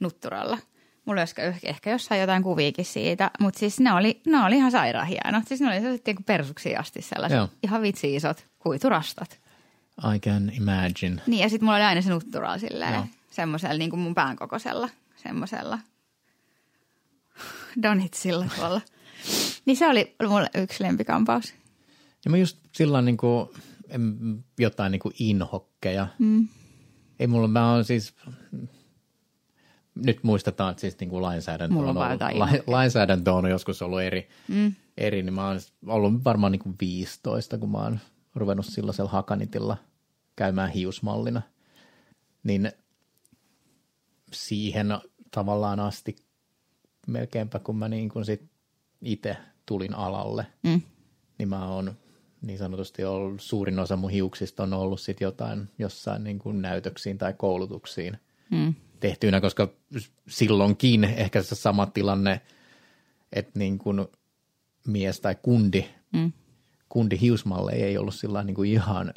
[0.00, 0.58] nutturalla.
[1.04, 4.70] Mulla olisi ehkä, ehkä jossain jotain kuviikin siitä, mutta siis ne oli, ne oli ihan
[4.70, 5.48] sairaan hienot.
[5.48, 7.48] Siis ne oli sellaiset niin persuksiin asti sellaiset Joo.
[7.62, 9.40] ihan vitsi isot kuiturastat.
[10.14, 11.22] I can imagine.
[11.26, 14.88] Niin ja sitten mulla oli aina se nutturaa silleen, semmoisella niin kuin mun pään kokoisella,
[15.16, 15.78] semmoisella
[17.82, 18.80] donitsilla tuolla.
[19.66, 21.54] niin se oli mulle yksi lempikampaus.
[22.24, 23.48] Ja mä just sillä niin kuin,
[24.58, 26.08] jotain niin kuin inhokkeja.
[26.18, 26.48] Mm.
[27.18, 28.14] Ei mulla, mä oon siis,
[29.94, 34.00] nyt muistetaan, että siis niin kuin lainsäädäntö Mulla on ollut, la, lainsäädäntö on joskus ollut
[34.00, 34.74] eri, mm.
[34.96, 37.98] eri, niin mä oon ollut varmaan niin kuin 15, kun mä oon
[38.34, 39.76] ruvennut silloisella hakanitilla
[40.38, 41.42] käymään hiusmallina.
[42.42, 42.72] Niin
[44.32, 44.86] siihen
[45.30, 46.16] tavallaan asti
[47.06, 48.42] melkeinpä, kun mä niin kuin sit
[49.02, 50.80] itse tulin alalle, Mm.
[51.38, 51.94] niin mä oon
[52.42, 57.18] niin sanotusti ollut, suurin osa mun hiuksista on ollut sit jotain jossain niin kuin näytöksiin
[57.18, 58.18] tai koulutuksiin
[58.50, 58.74] Mm.
[59.00, 59.68] tehtyinä, koska
[60.28, 62.40] silloinkin ehkä se sama tilanne,
[63.32, 64.06] että niin kuin
[64.86, 66.32] mies tai kundi, Mm.
[66.88, 69.12] kundi hiusmalle ei ollut sillä niin kuin ihan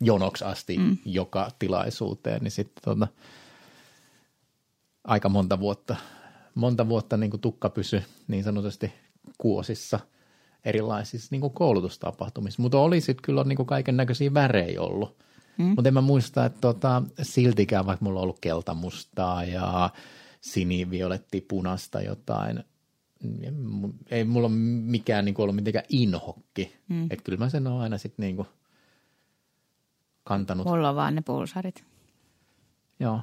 [0.00, 0.98] jonoksi asti mm.
[1.04, 3.08] joka tilaisuuteen, niin sitten tota,
[5.04, 5.96] aika monta vuotta,
[6.54, 8.92] monta vuotta niin kuin tukka pysy niin sanotusti
[9.38, 10.00] kuosissa
[10.64, 15.18] erilaisissa niin kuin koulutustapahtumissa, mutta oli sitten kyllä niin kaiken näköisiä värejä ollut.
[15.58, 15.64] Mm.
[15.64, 19.90] Mutta en mä muista, että tota, siltikään, vaikka mulla on ollut keltamustaa ja
[20.40, 22.64] sinivioletti punasta jotain,
[24.10, 26.76] ei mulla ole mikään niin kuin ollut mitenkään inhokki.
[26.88, 27.04] Mm.
[27.04, 28.46] Että kyllä mä sen oon aina sitten niin
[30.24, 30.66] kantanut.
[30.66, 31.84] Mulla on vaan ne pulsarit.
[33.00, 33.20] Joo.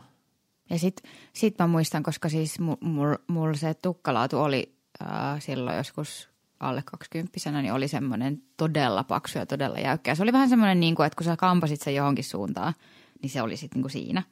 [0.69, 5.77] Ja sit, sit mä muistan, koska siis mulla mul, mul se tukkalaatu oli äh, silloin
[5.77, 10.11] joskus alle 20 niin oli semmoinen todella paksu ja todella jäykkä.
[10.11, 12.73] Ja se oli vähän semmoinen, niin kuin, että kun sä kampasit sen johonkin suuntaan,
[13.21, 14.23] niin se oli sitten niin kuin siinä.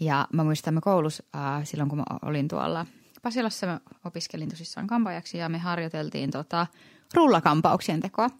[0.00, 2.86] Ja mä muistan, mä koulussa äh, silloin, kun mä olin tuolla
[3.22, 6.66] Pasilassa, mä opiskelin tosissaan kampaajaksi ja me harjoiteltiin tota,
[7.14, 8.30] rullakampauksien tekoa.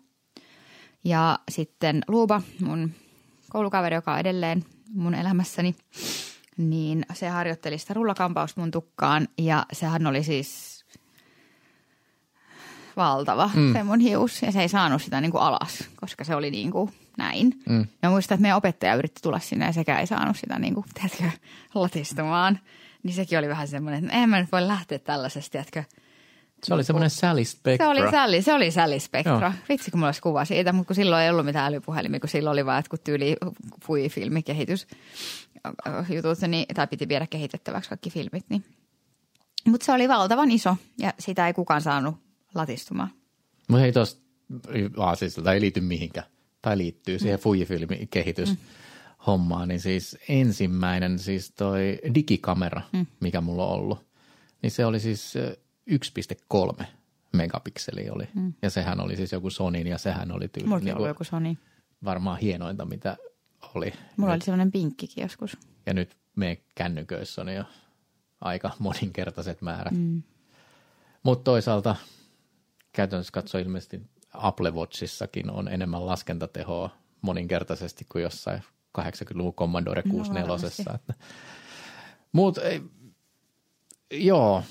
[1.05, 2.91] Ja sitten Luuba, mun
[3.51, 5.77] koulukaveri, joka on edelleen mun elämässäni,
[6.57, 10.77] niin se harjoitteli sitä rullakampausta mun tukkaan ja sehän oli siis
[12.97, 13.73] valtava mm.
[13.73, 16.71] se mun hius ja se ei saanut sitä niin kuin alas, koska se oli niin
[16.71, 17.53] kuin näin.
[17.69, 17.87] Mm.
[18.03, 20.87] Ja muistan, että meidän opettaja yritti tulla sinne ja sekään ei saanut sitä niin kuin,
[20.95, 21.39] tiedätkö,
[21.75, 22.59] latistumaan.
[23.03, 25.85] Niin sekin oli vähän semmoinen, että en mä nyt voi lähteä tällaisesta, tiedätkö.
[26.65, 27.87] Se oli semmoinen Sally Spectra.
[27.87, 29.41] Se oli Sally, se oli Sally Spectra.
[29.41, 29.53] Joo.
[29.69, 32.53] Vitsi, kun mulla olisi kuva siitä, mutta kun silloin ei ollut mitään älypuhelimia, kun silloin
[32.53, 33.37] oli vaan jotkut tyyli
[33.85, 34.87] fui filmikehitys
[36.15, 38.65] jutut, niin, tai piti viedä kehitettäväksi kaikki filmit, niin
[39.65, 42.17] Mutta se oli valtavan iso ja sitä ei kukaan saanut
[42.55, 43.11] latistumaan.
[43.69, 44.23] Mutta hei tuosta
[44.97, 46.27] Aasisilta ei liity mihinkään.
[46.63, 48.49] Tai liittyy siihen Fujifilmin kehitys.
[48.49, 48.57] Mm
[49.27, 53.07] hommaa, niin siis ensimmäinen siis toi digikamera, mm.
[53.21, 54.07] mikä mulla on ollut,
[54.63, 55.35] niin se oli siis
[55.91, 56.85] 1,3
[57.33, 58.29] megapikseli oli.
[58.35, 58.55] Mm.
[58.63, 60.69] Ja sehän oli siis joku Sonin ja sehän oli tyyli.
[60.69, 61.57] Mulla niin joku Sony.
[62.05, 63.17] Varmaan hienointa, mitä
[63.75, 63.93] oli.
[64.17, 64.41] Mulla nyt.
[64.41, 65.57] oli sellainen pinkkikin joskus.
[65.87, 67.65] Ja nyt me kännyköissä on jo
[68.41, 69.95] aika moninkertaiset määrät.
[69.95, 70.23] Mm.
[71.23, 71.97] Mutta toisaalta
[72.93, 74.01] käytännössä katsoa ilmeisesti
[74.35, 78.63] Apple Watchissakin on enemmän laskentatehoa moninkertaisesti kuin jossain
[78.99, 80.49] 80-luvun Commodore 64.
[80.49, 81.15] No, että.
[82.33, 82.59] Mut,
[84.11, 84.63] joo,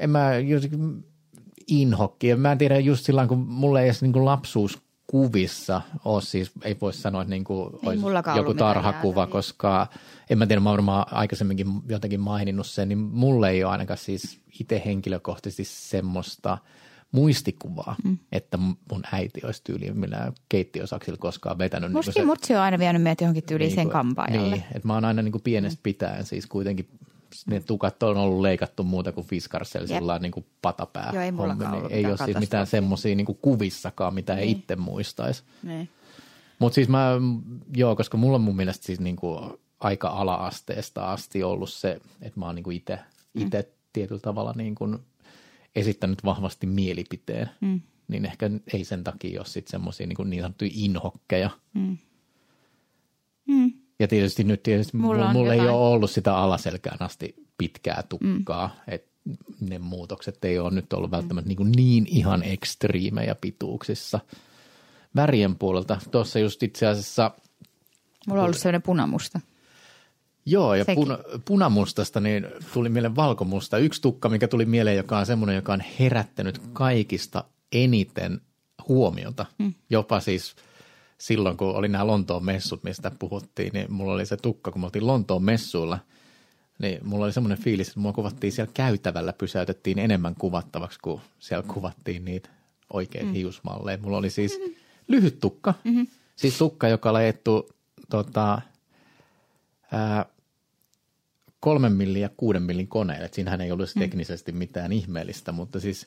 [0.00, 0.30] en mä
[1.66, 2.34] inhokki.
[2.34, 6.76] Mä en tiedä just silloin, kun mulla ei edes niin lapsuus kuvissa ole siis, ei
[6.80, 8.04] voi sanoa, että niin kuin olisi
[8.36, 9.86] joku tarhakuva, jäädä, koska
[10.30, 14.40] en mä tiedä, mä varmaan aikaisemminkin jotenkin maininnut sen, niin mulle ei ole ainakaan siis
[14.60, 16.58] itse henkilökohtaisesti semmoista
[17.12, 18.18] muistikuvaa, mm.
[18.32, 21.92] että mun äiti olisi tyyliin millään keittiösaksilla koskaan vetänyt.
[21.92, 24.50] Musta niin mutsi on aina vienyt meitä johonkin tyyliin niin sen kampaajalle.
[24.50, 26.88] Niin, että mä oon aina niin kuin pienestä pitäen siis kuitenkin
[27.46, 31.10] ne tukat on ollut leikattu muuta kuin Fiskarsel sillä niin kuin patapää.
[31.12, 34.42] Joo, ei hommi, niin ei ole siis mitään semmoisia niin kuin kuvissakaan, mitä niin.
[34.42, 35.42] ei itse muistaisi.
[35.62, 35.88] Niin.
[36.58, 37.10] Mutta siis mä,
[37.76, 42.40] joo, koska mulla on mun mielestä siis niin kuin aika ala-asteesta asti ollut se, että
[42.40, 42.98] mä oon niin itse
[43.34, 43.50] mm.
[43.92, 44.98] tietyllä tavalla niin kuin
[45.76, 47.80] esittänyt vahvasti mielipiteen, mm.
[48.08, 51.50] niin ehkä ei sen takia ole sitten semmoisia niin, niin sanottuja inhokkeja.
[51.74, 51.96] Mm.
[53.46, 53.72] Mm.
[53.98, 58.94] Ja tietysti nyt tietysti mulla, mulla ei ole ollut sitä alaselkään asti pitkää tukkaa, mm.
[58.94, 59.10] että
[59.60, 61.56] ne muutokset ei ole nyt ollut välttämättä mm.
[61.56, 64.20] niin, niin ihan ekstriimejä pituuksissa.
[65.16, 67.30] Värien puolelta, tuossa just itse asiassa...
[68.26, 69.40] Mulla on ollut sellainen punamusta.
[70.46, 73.78] Joo, ja puna, punamustasta niin tuli mieleen valkomusta.
[73.78, 78.40] Yksi tukka, mikä tuli mieleen, joka on semmoinen, joka on herättänyt kaikista eniten
[78.88, 79.46] huomiota.
[79.58, 79.74] Mm.
[79.90, 80.56] Jopa siis
[81.18, 84.84] silloin, kun oli nämä Lontoon messut, mistä puhuttiin, niin mulla oli se tukka, kun me
[84.84, 85.98] oltiin Lontoon messuilla,
[86.78, 91.64] niin mulla oli semmoinen fiilis, että mua kuvattiin siellä käytävällä, pysäytettiin enemmän kuvattavaksi, kuin siellä
[91.72, 92.48] kuvattiin niitä
[92.92, 93.32] oikein mm.
[93.32, 93.98] hiusmalleja.
[93.98, 94.74] Mulla oli siis mm-hmm.
[95.08, 96.06] lyhyt tukka, mm-hmm.
[96.36, 97.68] siis tukka, joka oli ettu
[98.10, 98.60] tota,
[99.92, 100.26] ää,
[101.60, 103.28] kolmen millin ja kuuden millin koneelle.
[103.32, 104.00] Siinähän ei ollut mm.
[104.00, 106.06] teknisesti mitään ihmeellistä, mutta siis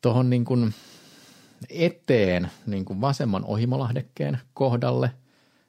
[0.00, 0.74] tuohon niin kuin
[1.70, 5.10] eteen niin kuin vasemman ohimolahdekkeen kohdalle,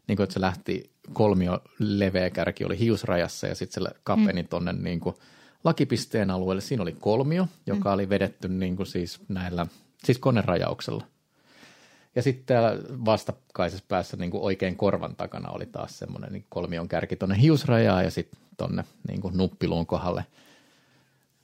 [0.08, 4.48] niin kuin että se lähti kolmio leveä kärki oli hiusrajassa ja sitten se kapeni mm.
[4.48, 5.16] tuonne niin kuin
[5.64, 6.62] lakipisteen alueelle.
[6.62, 7.94] Siinä oli kolmio, joka mm.
[7.94, 9.68] oli vedetty niin kuin siis näillä,
[10.04, 11.04] siis konerajauksella.
[12.16, 16.88] Ja sitten täällä vastakkaisessa päässä niin kuin oikein korvan takana oli taas semmoinen niin kolmion
[16.88, 20.26] kärki tuonne hiusrajaan ja sitten tuonne niin kuin nuppiluun kohdalle,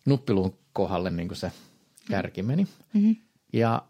[0.06, 1.52] nuppiluun kohdalle niin kuin se
[2.10, 2.68] kärki meni.
[2.94, 3.16] Mm-hmm.
[3.54, 3.82] Ja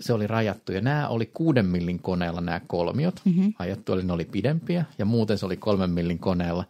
[0.00, 3.20] se oli rajattu ja nämä oli kuuden millin koneella nämä kolmiot.
[3.24, 3.54] Mm-hmm.
[3.58, 6.64] Ajattu oli, ne oli pidempiä ja muuten se oli kolmen millin koneella.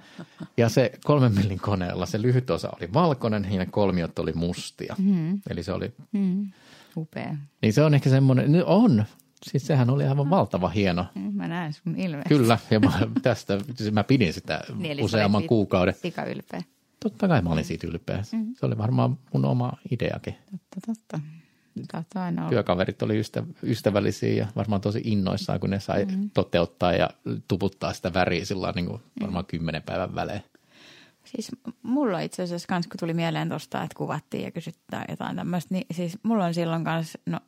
[0.56, 4.96] Ja se kolmen millin koneella se lyhyt osa oli valkoinen ja ne kolmiot oli mustia.
[4.98, 5.40] Mm-hmm.
[5.50, 5.92] Eli se oli...
[6.12, 6.50] Mm-hmm.
[6.96, 7.36] Upea.
[7.62, 9.04] Niin se on ehkä semmoinen, no on,
[9.50, 11.06] Siis sehän oli aivan valtava hieno.
[11.32, 12.28] Mä näen sun ilmeisesti.
[12.28, 15.94] Kyllä, ja mä, tästä, siis mä pidin sitä niin, useamman kuukauden.
[15.94, 16.62] Sika ylpeä.
[17.00, 18.16] Totta kai mä olin siitä ylpeä.
[18.16, 18.54] Mm-hmm.
[18.54, 20.34] Se oli varmaan mun oma ideakin.
[20.50, 21.20] Totta, totta.
[22.14, 26.30] Aina Työkaverit oli ystä, ystävällisiä ja varmaan tosi innoissaan, kun ne sai mm-hmm.
[26.34, 27.10] toteuttaa ja
[27.48, 29.48] tuputtaa sitä väriä sillä niin kuin varmaan mm.
[29.48, 30.42] kymmenen päivän välein.
[31.24, 35.74] Siis mulla itse asiassa kans, kun tuli mieleen tuosta, että kuvattiin ja kysyttää jotain tämmöistä,
[35.74, 37.40] niin siis mulla on silloin kanssa, no,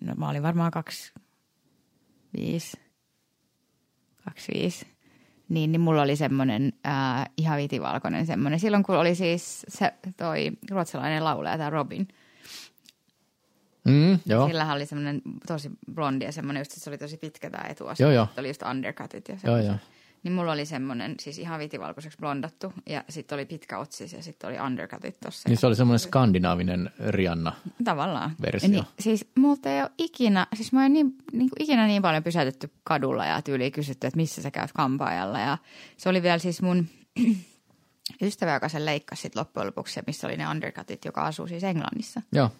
[0.00, 1.12] no mä olin varmaan kaksi,
[2.36, 2.80] viisi,
[4.24, 4.86] kaksi viisi,
[5.48, 8.60] niin, niin mulla oli semmoinen ää, ihan vitivalkoinen semmoinen.
[8.60, 12.08] Silloin kun oli siis se toi ruotsalainen laulaja, tämä Robin.
[13.86, 14.46] Mm, joo.
[14.46, 18.02] Sillähän oli semmoinen tosi blondi ja semmoinen, just se oli tosi pitkä tämä etuosa.
[18.02, 18.28] Joo, joo.
[18.38, 19.74] Oli just undercutit ja joo, joo.
[20.22, 24.50] Niin mulla oli semmoinen siis ihan vitivalkoiseksi blondattu ja sitten oli pitkä otsis ja sitten
[24.50, 25.48] oli undercutit tossa.
[25.48, 27.52] Niin se oli semmoinen skandinaavinen Rihanna
[27.84, 28.30] Tavallaan.
[28.42, 28.70] versio.
[28.70, 32.22] Niin, siis multa ei ole ikinä, siis mä en niin, niin kuin ikinä niin paljon
[32.22, 35.38] pysäytetty kadulla ja tyyliin kysytty, että missä sä käyt kampaajalla.
[35.38, 35.58] Ja
[35.96, 36.86] se oli vielä siis mun
[38.22, 42.22] ystävä, joka sen leikkasi sit loppujen lopuksi, missä oli ne undercutit, joka asuu siis Englannissa.
[42.32, 42.50] Joo.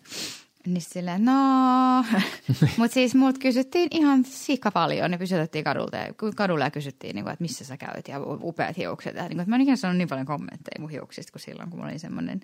[0.66, 2.04] Niin silleen, no,
[2.78, 5.10] mutta siis multa kysyttiin ihan sika paljon.
[5.10, 8.76] Ne pysytettiin kadulta ja, kadulla ja kysyttiin, niin kuin, että missä sä käyt ja upeat
[8.76, 9.16] hiukset.
[9.16, 11.70] Ja, niin kuin, että mä en ikinä sanonut niin paljon kommentteja mun hiuksista kuin silloin,
[11.70, 12.40] kun mulla oli semmoinen.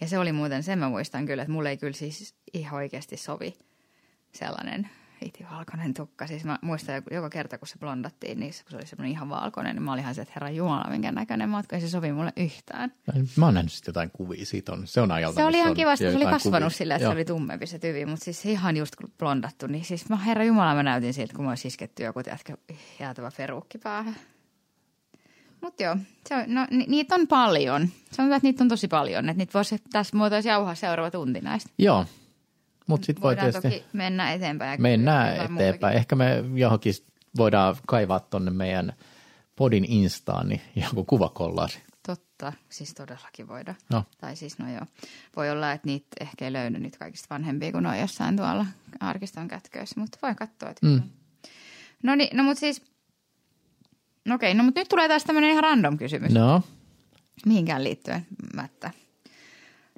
[0.00, 3.16] Ja se oli muuten, sen mä muistan kyllä, että mulle ei kyllä siis ihan oikeasti
[3.16, 3.56] sovi
[4.32, 4.88] sellainen
[5.22, 6.26] Iti valkoinen tukka.
[6.26, 9.76] Siis mä muistan joka kerta, kun se blondattiin, niin kun se oli semmoinen ihan valkoinen,
[9.76, 12.32] niin mä olin ihan se, että herra Jumala, minkä näköinen matka, ei se sovi mulle
[12.36, 12.92] yhtään.
[13.36, 15.36] Mä oon nähnyt sitten jotain kuvia siitä, on, se on ajalta.
[15.36, 17.12] Se oli ihan kiva, se oli kasvanut sillä, että Joo.
[17.12, 20.44] se oli tummempi se tyvi, mutta siis ihan just kun blondattu, niin siis mä herra
[20.44, 22.56] Jumala, mä näytin siltä, kun mä olisi isketty joku, tiedätkö,
[23.00, 24.16] jäätävä peruukki päähän.
[25.60, 25.96] Mutta joo,
[26.28, 27.88] se on, no, ni, niitä on paljon.
[28.10, 29.28] Sanotaan, että niitä on tosi paljon.
[29.28, 31.70] Että niitä voisi tässä muotoisi jauhaa seuraava tunti näistä.
[31.78, 32.06] Joo,
[32.86, 33.70] mutta sitten voi tietysti...
[33.70, 34.82] toki mennä eteenpäin.
[34.82, 35.52] Mennään eteenpäin.
[35.52, 35.96] Muutakin.
[35.96, 36.94] Ehkä me johonkin
[37.36, 38.92] voidaan kaivaa tuonne meidän
[39.56, 41.82] podin instaan niin joku kuvakollaasi.
[42.06, 43.76] Totta, siis todellakin voidaan.
[43.90, 44.04] No.
[44.18, 44.86] Tai siis no joo,
[45.36, 48.66] voi olla, että niitä ehkä ei löydy niitä kaikista vanhempia, kun on jossain tuolla
[49.00, 50.70] arkiston kätköissä, mutta voi katsoa.
[50.70, 51.02] Että mm.
[52.02, 52.82] No niin, no mutta siis,
[54.24, 56.32] no okei, no mutta nyt tulee taas tämmöinen ihan random kysymys.
[56.32, 56.62] No.
[57.46, 58.90] Mihinkään liittyen, Mättä.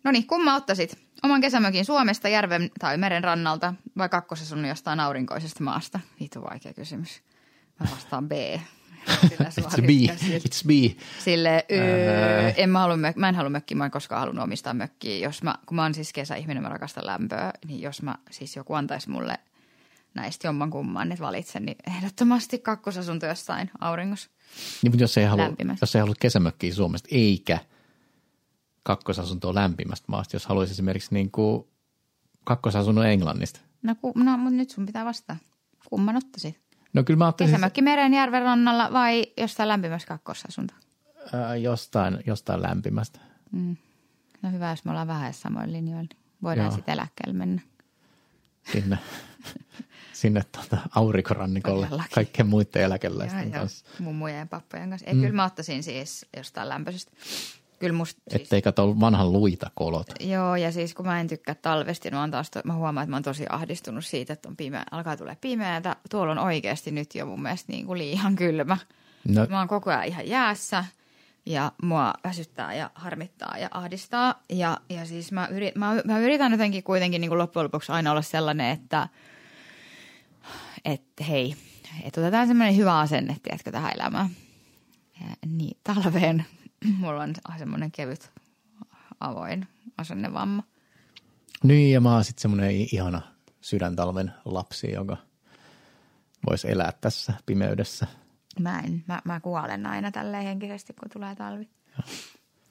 [0.05, 1.06] No niin, kumma ottaisit?
[1.23, 6.01] Oman kesämökin Suomesta, järven tai meren rannalta vai kakkosasun jostain aurinkoisesta maasta?
[6.21, 7.23] Vitu vaikea kysymys.
[7.81, 8.33] Mä vastaan B.
[9.61, 9.89] It's B.
[10.39, 11.01] It's B.
[11.19, 15.19] Sille, öö, en mä, halua, mä en halua mökkiä, mä en koskaan halunnut omistaa mökkiä.
[15.19, 18.75] Jos mä, kun mä oon siis kesäihminen, mä rakastan lämpöä, niin jos mä siis joku
[18.75, 19.39] antaisi mulle
[20.15, 24.31] näistä jomman kumman, että valitsen, niin ehdottomasti kakkosasunto jossain auringossa.
[24.83, 27.59] Niin, mutta jos ei halua, jos ei halua kesämökkiä Suomesta, eikä–
[28.87, 31.67] kakkosasuntoa lämpimästä maasta, jos haluaisi esimerkiksi niin kuin
[32.45, 33.61] kakkosasunnon Englannista?
[33.83, 35.37] No, ku, no mutta nyt sun pitää vastaa.
[35.91, 36.61] Kumman ottaisit?
[36.93, 37.55] No kyllä mä ottaisin...
[37.55, 40.75] Kesämökki meren järven rannalla vai jostain lämpimästä kakkosasunto?
[41.33, 43.21] Ää, jostain, jostain lämpimästä.
[43.53, 43.77] Mm.
[44.43, 46.09] No hyvä, jos me ollaan vähän samoin linjoilla.
[46.13, 47.63] Niin voidaan sitten eläkkeelle mennä.
[48.73, 48.99] Sinne,
[50.13, 53.87] sinne tuota, aurinkorannikolle kaikkien muiden eläkeläisten kanssa.
[53.99, 55.07] Mummujen ja pappojen kanssa.
[55.07, 55.21] Ei, mm.
[55.21, 57.13] kyllä mä ottaisin siis jostain lämpöisestä.
[57.79, 60.07] Kyllä musta, siis, Ettei kato vanhan luita kolot.
[60.21, 63.17] Joo, ja siis kun mä en tykkää talvesta, niin mä, taas, mä huomaan, että mä
[63.17, 65.97] oon tosi ahdistunut siitä, että on pimeä, alkaa tulla pimeää.
[66.11, 68.77] Tuolla on oikeasti nyt jo mun mielestä niin kuin liian kylmä.
[69.29, 69.47] No.
[69.51, 70.85] Mä oon koko ajan ihan jäässä
[71.47, 74.43] ja mua väsyttää ja harmittaa ja ahdistaa.
[74.49, 78.11] Ja, ja siis mä, yrit, mä, mä yritän jotenkin kuitenkin niin kuin loppujen lopuksi aina
[78.11, 79.09] olla sellainen, että,
[80.85, 81.57] että hei,
[82.05, 84.31] että otetaan semmoinen hyvä asenne, tiedätkö, tähän elämään.
[85.21, 86.45] Ja, niin, talveen
[87.01, 88.31] mulla on semmoinen kevyt
[89.21, 89.67] avoin
[89.99, 90.63] asennevamma.
[91.63, 93.23] Niin, ja mä oon sitten semmoinen ihana
[93.61, 95.17] sydäntalven lapsi, joka
[96.51, 98.07] voisi elää tässä pimeydessä.
[98.61, 101.69] Mä en, mä, mä kuolen aina tälleen henkisesti, kun tulee talvi.
[101.99, 102.05] Ja.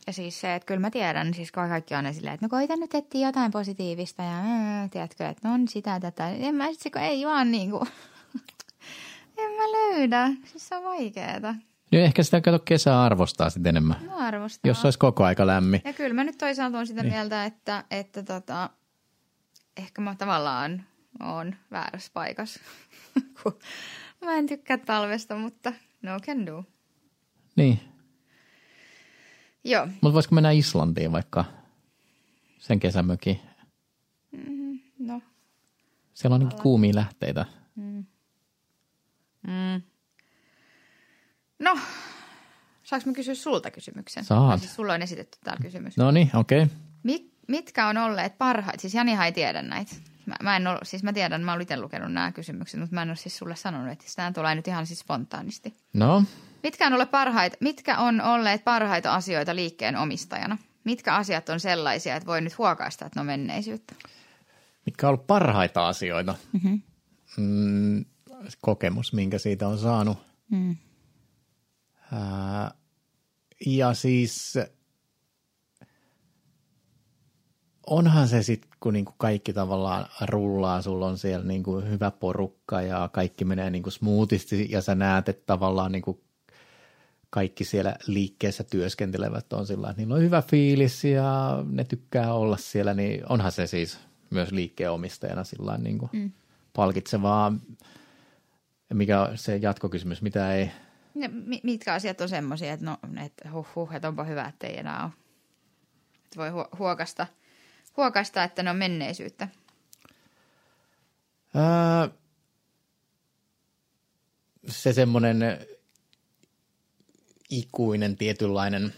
[0.07, 2.95] ja siis se, että kyllä mä tiedän, siis kaikki on silleen, että no koita nyt
[2.95, 6.29] etsiä jotain positiivista ja ää, tiedätkö, että on sitä tätä.
[6.29, 7.87] En mä sitten, ei vaan niin kuin,
[9.37, 10.29] en mä löydä.
[10.45, 11.55] Siis se on vaikeeta.
[11.95, 13.97] Niin ehkä sitä kato kesää arvostaa sitten enemmän.
[14.05, 14.69] No arvostaa.
[14.69, 15.81] Jos olisi koko aika lämmin.
[15.85, 17.13] Ja kyllä mä nyt toisaalta on sitä niin.
[17.13, 18.69] mieltä, että, että tota,
[19.77, 20.83] ehkä mä tavallaan
[21.19, 22.59] on väärässä paikassa.
[24.25, 26.63] mä en tykkää talvesta, mutta no can do.
[27.55, 27.79] Niin.
[29.63, 29.85] Joo.
[29.85, 31.45] Mutta voisiko mennä Islantiin vaikka
[32.57, 33.39] sen kesämökin?
[34.31, 35.21] Mm, no.
[36.13, 37.45] Siellä on niin kuumia lähteitä.
[37.75, 38.05] Mm.
[39.47, 39.81] Mm.
[41.65, 41.79] No,
[42.83, 44.25] saanko mä kysyä sulta kysymyksen?
[44.25, 44.59] Saat.
[44.59, 45.97] Siis sulla on esitetty täällä kysymys.
[45.97, 46.63] No niin, okei.
[46.63, 46.75] Okay.
[47.03, 49.95] Mit, mitkä on olleet parhaat, siis Janihan ei tiedä näitä.
[50.25, 53.09] Mä, mä en ole, siis mä tiedän, mä itse lukenut nämä kysymykset, mutta mä en
[53.09, 55.73] ole siis sulle sanonut, että nämä tulee nyt ihan siis spontaanisti.
[55.93, 56.23] No.
[56.63, 60.57] Mitkä on, olleet parhaita, mitkä on olleet parhaita asioita liikkeen omistajana?
[60.83, 63.95] Mitkä asiat on sellaisia, että voi nyt huokaista, että ne on menneisyyttä?
[64.85, 66.35] Mitkä on ollut parhaita asioita?
[66.53, 66.81] Mm-hmm.
[67.37, 68.05] Mm,
[68.61, 70.17] kokemus, minkä siitä on saanut.
[70.49, 70.75] Mm
[73.65, 74.53] ja siis
[77.87, 83.09] onhan se sitten, kun niinku kaikki tavallaan rullaa, sulla on siellä niinku hyvä porukka ja
[83.13, 86.23] kaikki menee niinku smoothisti ja sä näet, että tavallaan niinku
[87.29, 92.57] kaikki siellä liikkeessä työskentelevät on sillä että niillä on hyvä fiilis ja ne tykkää olla
[92.57, 96.31] siellä, niin onhan se siis myös liikkeen omistajana sillä niin mm.
[96.73, 97.53] palkitsevaa.
[98.93, 100.71] Mikä on se jatkokysymys, mitä ei–
[101.15, 101.29] ne,
[101.63, 105.03] mitkä asiat on semmoisia, että no, että huh, huh, että onpa hyvä, että ei enää
[105.03, 105.11] ole.
[106.25, 107.27] Että voi huokasta,
[107.97, 109.47] huokasta, että ne on menneisyyttä.
[111.55, 112.09] Ää,
[114.67, 115.37] se semmoinen
[117.49, 118.93] ikuinen tietynlainen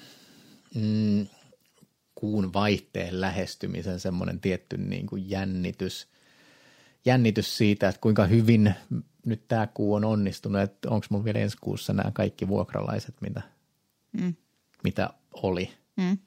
[0.75, 1.27] mm,
[2.15, 6.07] kuun vaihteen lähestymisen semmoinen tietty niin kuin jännitys,
[7.05, 8.73] jännitys siitä, että kuinka hyvin
[9.27, 13.41] nyt tämä kuu on onnistunut, että onko mulla vielä ensi kuussa nämä kaikki vuokralaiset, mitä,
[14.21, 14.33] mm.
[14.83, 15.71] mitä oli.
[15.95, 16.17] Mm.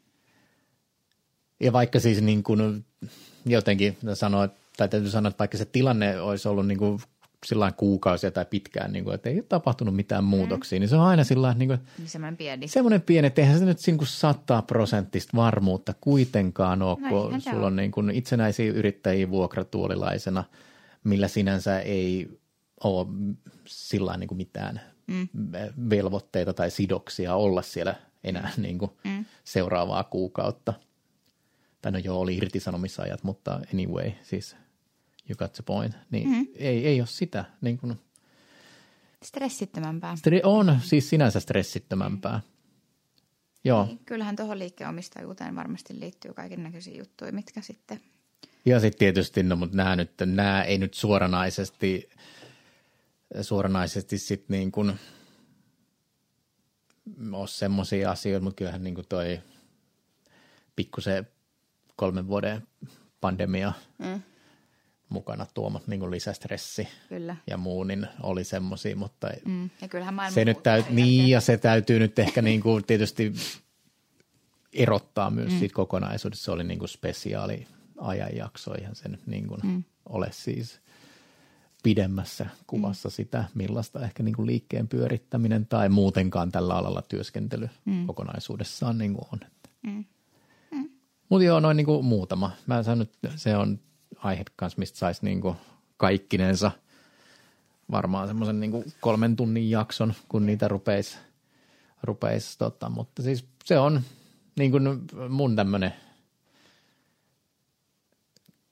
[1.61, 2.85] Ja vaikka siis niin kuin
[3.47, 7.01] jotenkin että tai täytyy sanoa, että vaikka se tilanne olisi ollut niin kuin
[7.47, 10.81] sillä kuukausia tai pitkään, niin kuin, että ei ole tapahtunut mitään muutoksia, mm.
[10.81, 12.69] niin se on aina sillä niin kuin, Niin semmoinen pieni.
[12.69, 17.41] semmoinen pieni, että eihän se nyt niin kuin sata prosenttista varmuutta kuitenkaan ole, No kun
[17.41, 20.45] sulla on niin kuin itsenäisiä yrittäjiä vuokratuolilaisena,
[21.05, 22.40] millä sinänsä ei
[22.85, 23.07] ole
[23.67, 25.29] sillä niin kuin mitään mm.
[25.91, 29.25] velvoitteita tai sidoksia olla siellä enää niin kuin mm.
[29.45, 30.75] seuraavaa kuukautta.
[31.83, 34.57] Tai no joo, oli irtisanomisajat, mutta anyway, siis
[35.29, 35.95] you got the point.
[36.11, 36.47] Niin mm.
[36.57, 37.45] ei, ei ole sitä.
[37.61, 38.01] Niin kuin,
[39.25, 40.15] Stressittömämpää.
[40.15, 42.41] stre- on siis sinänsä stressittömämpää.
[43.65, 43.85] Joo.
[43.85, 48.01] Niin, kyllähän tuohon liikkeenomistajuuteen varmasti liittyy kaiken näköisiä juttuja, mitkä sitten...
[48.65, 52.09] Ja sitten tietysti, no mutta nämä, nyt, nämä ei nyt suoranaisesti,
[53.43, 54.99] suoranaisesti sit niin kuin
[57.33, 59.41] ole semmoisia asioita, mutta kyllähän niin kuin toi
[60.77, 61.27] pikkusen
[61.97, 62.67] kolmen vuoden
[63.21, 64.23] pandemia Mm,
[65.09, 67.37] mukana tuomat niin kuin lisästressi kyllä.
[67.47, 71.41] ja muu, niin oli semmoisia, mutta Mm, ja kyllähän maailma se nyt täytyy, niin ja
[71.41, 73.33] se täytyy nyt ehkä niin kuin tietysti
[74.73, 75.59] erottaa myös mm.
[75.59, 76.45] siitä kokonaisuudesta.
[76.45, 77.67] Se oli niin kuin spesiaali
[77.99, 79.85] ajanjakso, eihän se nyt niin kuin mm.
[80.09, 80.81] ole siis
[81.83, 83.13] pidemmässä kuvassa mm.
[83.13, 88.07] sitä, millaista ehkä niin kuin liikkeen pyörittäminen tai muutenkaan tällä alalla työskentely mm.
[88.07, 89.41] kokonaisuudessaan niin kuin on.
[89.83, 90.05] Mm.
[91.29, 92.51] Mutta joo, noin niin kuin muutama.
[92.67, 93.79] Mä sanon, että se on
[94.17, 95.57] aihe kanssa, mistä saisi niin kuin
[95.97, 96.71] kaikkinensa
[97.91, 101.19] varmaan semmoisen niin kuin kolmen tunnin jakson, kun niitä rupeisi,
[102.03, 104.01] rupeisi tota, mutta siis se on
[104.59, 104.83] niin kuin
[105.29, 105.95] mun tämmöinen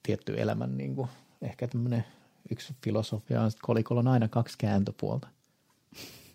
[0.02, 1.08] tietty elämän niin kuin,
[1.42, 2.04] ehkä tämmöinen
[2.50, 5.28] yksi filosofia on, että kolikolla on aina kaksi kääntöpuolta.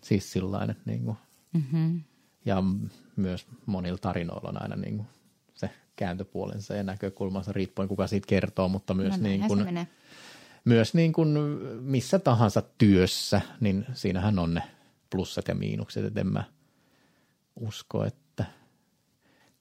[0.02, 1.16] Siis sillain, niin kuin,
[1.54, 2.00] Mm-hmm.
[2.44, 2.62] ja
[3.16, 5.08] myös monilla tarinoilla on aina niin kuin
[5.54, 9.88] se kääntöpuolensa ja näkökulmansa riippuen kuka siitä kertoo, mutta myös, No niin kuin,
[10.64, 11.28] myös niin kuin
[11.80, 14.62] missä tahansa työssä, niin siinähän on ne
[15.10, 16.44] plussat ja miinukset, että en mä
[17.56, 18.44] usko, että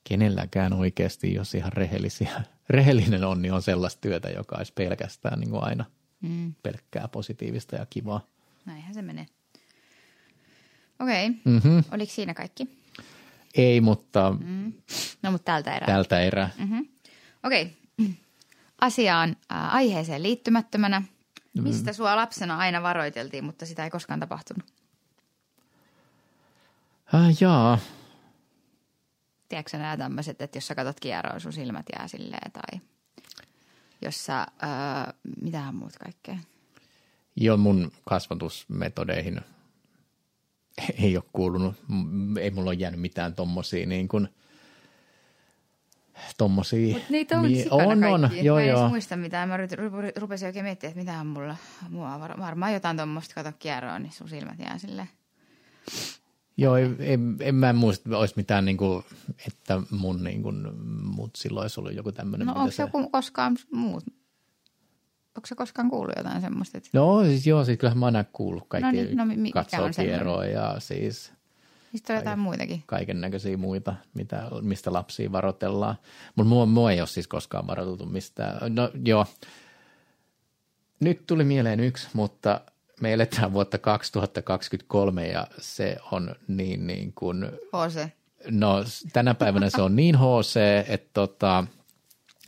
[0.04, 5.50] kenelläkään oikeasti, jos ihan rehellisiä, rehellinen on, niin on sellaista työtä, joka olisi pelkästään niin
[5.50, 5.86] kuin aina
[6.24, 8.22] Mm, pelkkää positiivista ja kivaa.
[8.66, 9.26] näinhän se menee.
[11.00, 11.40] Okei, okay.
[11.46, 11.84] Mm-hmm.
[11.92, 12.68] oliko siinä kaikki?
[13.56, 14.74] Ei, mutta Mm.
[15.24, 15.88] No mutta tältä erää.
[15.88, 16.50] tältä erää.
[16.60, 16.88] Mm-hmm.
[17.44, 18.14] Okei, okay.
[18.82, 21.02] asiaan, ää, aiheeseen liittymättömänä.
[21.62, 24.66] Mistä sua lapsena aina varoiteltiin, mutta sitä ei koskaan tapahtunut?
[27.16, 27.80] Äh, jaa,
[29.50, 32.82] Tiedätkö nämä tämmöiset, että jos sä katsot kieroa, sun silmät jää silleen tai
[34.06, 36.38] jos sä, ää, mitähän muut kaikkea?
[37.36, 39.42] jo mun kasvatusmetodeihin
[40.98, 41.76] ei ole kuulunut,
[42.42, 44.28] ei mulla ole jäänyt mitään tommosia niin kuin,
[46.38, 46.94] tommosia.
[46.94, 48.90] Mutta niitä on mi- on, on, joo, mä en joo.
[48.90, 49.50] muista mitään.
[49.50, 51.56] Mä rupesin, ru- rupesin oikein miettimään, että mitähän mulla,
[51.90, 55.10] mulla on var- varmaan jotain tuommoista, kato kierroa, niin sun silmät jää silleen.
[56.58, 59.04] Joo, ei, ei, en mä muista, että olisi mitään niin kuin,
[59.48, 60.68] että mun niin kuin,
[61.04, 62.48] mut silloin olisi ollut joku tämmöinen.
[62.48, 64.04] No onko se- joku koskaan muut?
[65.38, 66.78] Onko se koskaan kuullut jotain semmoista?
[66.78, 66.90] Että...
[66.94, 69.52] No siis joo, siis kyllähän mä oon aina kuullut kaikki No niin, no mi-
[69.96, 71.34] kierroa ja siis
[71.96, 72.84] Sitten on jotain muitakin.
[72.86, 75.96] kaiken näköisiä muita, mitä, mistä lapsia varoitellaan.
[76.36, 78.76] Mutta mua, mua ei ole siis koskaan varoiteltu mistään.
[78.76, 79.26] No joo,
[81.00, 82.62] nyt tuli mieleen yksi, mutta
[83.02, 88.08] me eletään vuotta 2023 ja se on niin, niin kuin, HC.
[88.50, 88.84] no
[89.14, 91.64] tänä päivänä se on niin HC, että tota,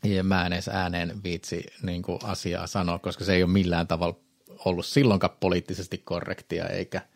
[0.04, 3.88] ja mä en edes ääneen viitsi niin kuin asiaa sanoa, koska se ei ole millään
[3.88, 4.20] tavalla
[4.66, 7.02] ollut silloinkaan poliittisesti korrektia eikä–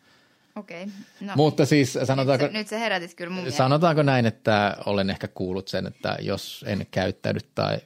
[0.56, 0.86] Okei.
[1.20, 5.10] No, mutta siis nyt, sanotaanko, sä, nyt sä herätit kyllä mun sanotaanko näin, että olen
[5.10, 7.78] ehkä kuullut sen, että jos en käyttäydy tai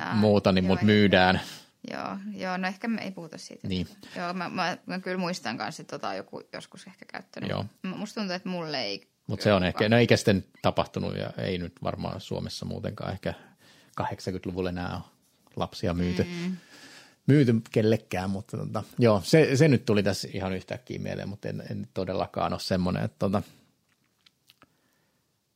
[0.00, 1.40] Aa, muuta, niin joo, mut myydään.
[1.92, 3.68] Joo, joo, no ehkä me ei puhuta siitä.
[3.68, 3.88] Niin.
[4.16, 7.50] Joo, mä, mä, mä kyllä muistan kanssa, että tota joku joskus ehkä käyttänyt.
[7.50, 7.64] Joo.
[7.82, 9.10] Musta tuntuu, että mulle ei.
[9.26, 13.34] Mutta se on ehkä, no eikä sitten tapahtunut ja ei nyt varmaan Suomessa muutenkaan ehkä
[14.00, 15.02] 80-luvulla enää ole
[15.56, 16.56] lapsia myyty, mm.
[17.26, 21.62] myyty kellekään, mutta tota, joo, se, se, nyt tuli tässä ihan yhtäkkiä mieleen, mutta en,
[21.70, 23.42] en todellakaan ole semmoinen, että tota,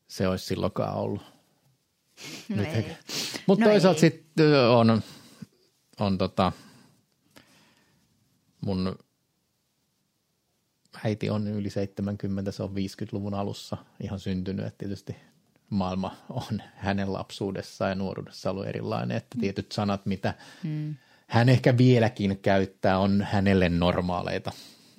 [0.08, 1.22] se olisi silloinkaan ollut.
[2.48, 2.86] No ei.
[3.46, 5.02] Mutta No toisaalta sitten on,
[6.00, 6.52] on tota,
[8.60, 8.98] mun
[11.04, 15.16] äiti on yli 70, se on 50-luvun alussa ihan syntynyt, että tietysti
[15.70, 20.94] maailma on hänen lapsuudessaan ja nuoruudessa ollut erilainen, että tietyt sanat, mitä mm.
[21.26, 24.52] hän ehkä vieläkin käyttää, on hänelle normaaleita.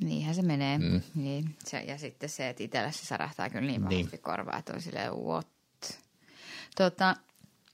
[0.04, 0.78] Niinhän se menee.
[0.78, 1.02] Mm.
[1.16, 1.56] Niin.
[1.66, 4.22] Se, ja sitten se, että itsellä se särähtää kyllä niin vahvasti Niin.
[4.22, 5.48] korvaa, että on silleen what.
[6.76, 7.16] Tota,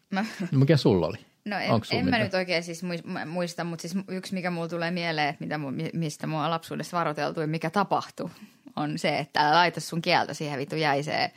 [0.10, 1.18] mä, No, Mikä sulla oli?
[1.46, 2.24] No en, en mä mitään?
[2.24, 5.60] nyt oikein siis muis- muista, mutta siis yksi mikä mulla tulee mieleen, että mitä,
[5.94, 8.30] mistä mua lapsuudessa varoiteltu ja mikä tapahtui,
[8.76, 11.32] on se, että älä laita sun kieltä siihen vittu jäiseen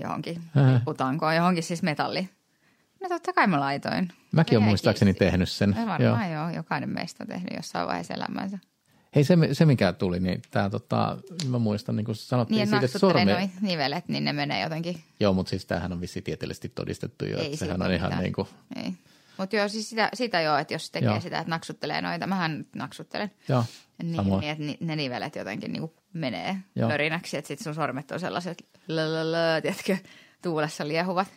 [0.00, 0.80] johonkin Ää.
[0.84, 2.28] putankoon, johonkin siis metalli.
[3.02, 4.08] No totta kai mä laitoin.
[4.32, 5.30] Mäkin olen muistaakseni kiinni.
[5.30, 5.70] tehnyt sen.
[5.70, 6.40] No varmaan joo.
[6.40, 8.58] joo, jokainen meistä on tehnyt jossain vaiheessa elämäänsä.
[9.14, 12.84] Hei, se, se mikä tuli, niin tämä tota, mä muistan, niin kuin sanottiin Niin, siitä,
[12.86, 13.50] että sormi...
[13.60, 15.00] nivelet, niin ne menee jotenkin.
[15.20, 18.22] Joo, mutta siis tämähän on vissi tieteellisesti todistettu jo, Ei että sehän on ihan mitään.
[18.22, 18.94] niin kuin, Ei.
[19.38, 21.20] Mutta joo, siis sitä, sitä joo, että jos tekee Joo.
[21.20, 23.30] sitä, että naksuttelee noita, mähän nyt naksuttelen.
[23.48, 23.64] joo,
[24.02, 24.40] Niin, samoin.
[24.40, 26.88] niin että ne nivelet jotenkin niinku menee Joo.
[26.88, 29.96] lörinäksi, että sitten sun sormet on sellaiset, lölölö, tiedätkö,
[30.42, 31.28] tuulessa liehuvat.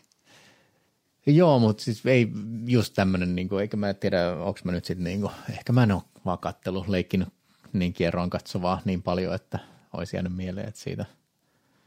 [1.25, 2.27] Joo, mutta siis ei
[2.67, 5.83] just tämmöinen, niin kuin, eikä mä tiedä, onko mä nyt sitten, niin kuin, ehkä mä
[5.83, 7.27] en ole vaan kattelu, leikkinyt
[7.73, 9.59] niin kierroon katsovaa niin paljon, että
[9.93, 11.05] olisi jäänyt mieleen, että siitä.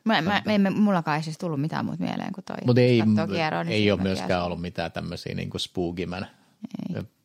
[0.09, 2.57] Mä, mä, me emme, mullakaan ei siis tullut mitään muuta mieleen kuin toi.
[2.67, 3.03] Mutta ei,
[3.33, 6.27] kierroon, niin ei ole myöskään jää ollut mitään tämmöisiä niin kuin spookimän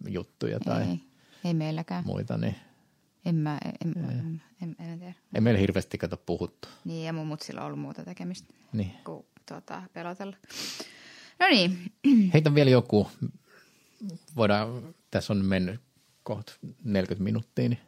[0.07, 0.99] juttuja tai Ei,
[1.45, 2.03] ei meilläkään.
[2.05, 2.55] muita, niin
[3.25, 5.13] En mä, en, en, en, en tiedä.
[5.35, 6.67] ei meillä hirveästi kato puhuttu.
[6.85, 8.91] Niin, ja mun mutsilla on ollut muuta tekemistä Niin.
[9.05, 10.35] kuin tuota, pelotella.
[11.39, 11.77] No niin,
[12.33, 13.11] Heitä vielä joku,
[14.35, 15.81] voidaan, tässä on mennyt
[16.23, 16.53] kohta
[16.83, 17.79] 40 minuuttia, niin,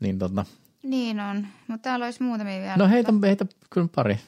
[0.00, 0.44] niin tota,
[0.86, 1.46] niin on.
[1.68, 2.76] Mutta täällä olisi muutamia vielä.
[2.76, 4.18] no heitä, heitä kyllä pari.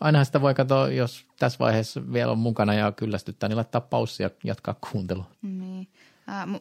[0.00, 4.26] Ainahan sitä voi katsoa, jos tässä vaiheessa vielä on mukana ja kyllästyttää, niin laittaa paussia
[4.26, 5.30] ja jatkaa kuuntelua.
[5.42, 5.88] Niin.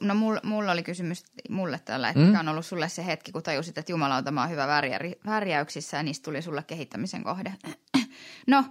[0.02, 2.26] No mulla, mulla oli kysymys mulle tällä, että mm.
[2.26, 5.98] mikä on ollut sulle se hetki, kun tajusit, että jumalauta, mä oon hyvä värjäri, värjäyksissä
[5.98, 7.54] ja niistä tuli sulle kehittämisen kohde.
[8.48, 8.66] no,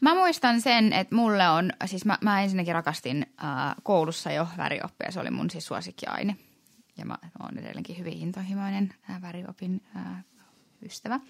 [0.00, 5.10] mä muistan sen, että mulle on, siis mä, mä ensinnäkin rakastin äh, koulussa jo värioppia,
[5.10, 6.36] se oli mun siis suosikkiaine.
[7.00, 10.24] Ja mä oon edelleenkin hyvin intohimoinen äh, väriopin äh,
[10.82, 11.20] ystävä.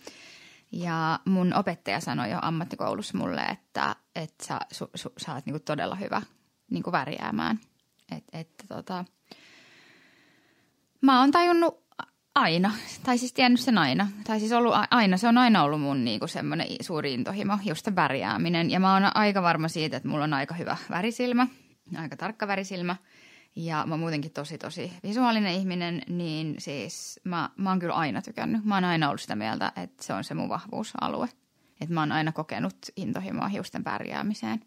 [0.73, 5.61] Ja mun opettaja sanoi jo ammattikoulussa mulle, että, että sä, su, su, sä oot niinku
[5.65, 6.23] todella hyvä
[6.71, 7.61] niinku värjäämään.
[8.17, 9.05] Et, että tota,
[11.01, 11.85] mä oon tajunnut
[12.35, 14.09] aina, tai siis tiennyt sen aina.
[14.25, 18.71] Tai siis ollut aina, se on aina ollut mun niinku semmoinen suuri intohimo, just värjääminen.
[18.71, 21.47] Ja mä oon aika varma siitä, että mulla on aika hyvä värisilmä,
[21.97, 22.97] aika tarkka värisilmä.
[23.57, 28.23] Ja mä oon muutenkin tosi, tosi visuaalinen ihminen, niin siis mä, mä oon kyllä aina
[28.23, 28.65] tykännyt.
[28.65, 31.29] Mä oon aina ollut sitä mieltä, että se on se mun vahvuusalue.
[31.81, 34.61] Että mä oon aina kokenut intohimoa hiusten värjäämiseen.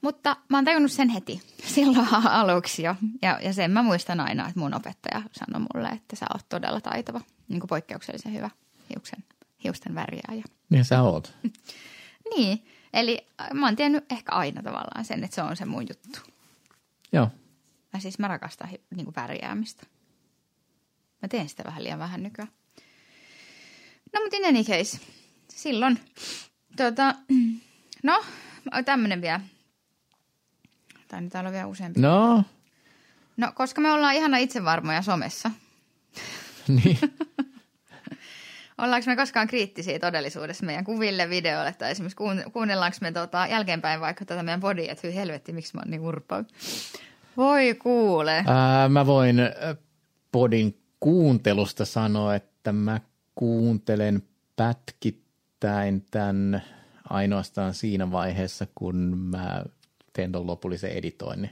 [0.00, 1.42] Mutta mä oon tajunnut sen heti
[1.74, 2.96] silloin aluksi jo.
[3.22, 6.80] Ja, ja sen mä muistan aina, että mun opettaja sanoi mulle, että sä oot todella
[6.80, 8.50] taitava, niin kuin poikkeuksellisen hyvä
[8.90, 9.24] hiuksen,
[9.64, 10.44] hiusten värjääjä.
[10.70, 11.34] Niin sä oot.
[12.36, 16.18] Niin, eli mä oon tiennyt ehkä aina tavallaan sen, että se on se mun juttu.
[17.12, 17.30] Joo.
[17.92, 19.86] Mä siis mä rakastan niin kuin värjäämistä.
[21.22, 22.52] Mä teen sitä vähän liian vähän nykyään.
[24.12, 25.00] No mutta in any case,
[25.48, 26.00] silloin,
[26.76, 27.14] tota,
[28.02, 28.24] no
[28.84, 29.40] tämmönen vielä.
[31.08, 32.00] Tai nyt täällä on vielä useampi.
[32.00, 32.44] No,
[33.36, 35.50] No, koska me ollaan ihana itsevarmoja somessa.
[36.68, 36.98] niin.
[38.78, 44.00] Ollaanko me koskaan kriittisiä todellisuudessa meidän kuville, videoille tai esimerkiksi kuun- kuunnellaanko me tota, jälkeenpäin
[44.00, 46.34] vaikka tätä meidän bodia, että hyi helvetti, miksi mä oon niin urpo.
[47.36, 48.44] Voi kuule.
[48.46, 49.36] Ää, mä voin
[50.32, 53.00] podin kuuntelusta sanoa, että mä
[53.34, 54.22] kuuntelen
[54.56, 56.62] pätkittäin tämän
[57.10, 59.64] ainoastaan siinä vaiheessa, kun mä
[60.12, 61.50] teen lopullisen editoinnin.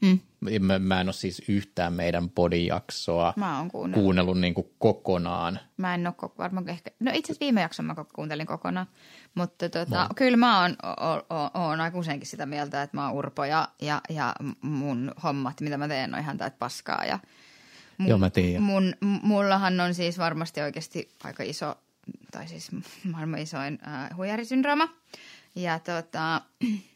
[0.00, 0.18] Mm.
[0.60, 4.02] Mä, mä en ole siis yhtään meidän podijaksoa Mä oon kuunnellut.
[4.02, 5.58] kuunnellut niin kuin kokonaan.
[5.76, 8.86] Mä en ole koko, varmaan ehkä, no itse asiassa viime jakson mä kuuntelin kokonaan,
[9.34, 13.16] mutta tota, kyllä mä oon, o, o, oon aika useinkin sitä mieltä, että mä oon
[13.16, 17.18] urpo ja, ja, ja mun hommat, mitä mä teen, on ihan täyttä paskaa ja
[17.98, 18.62] mun, Joo, mä tiedän.
[18.62, 21.74] Mun, mullahan on siis varmasti oikeasti aika iso,
[22.30, 22.70] tai siis
[23.12, 24.88] maailman isoin äh, huijarisyndrooma
[25.54, 26.40] ja tota,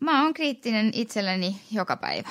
[0.00, 2.28] mä oon kriittinen itselleni joka päivä.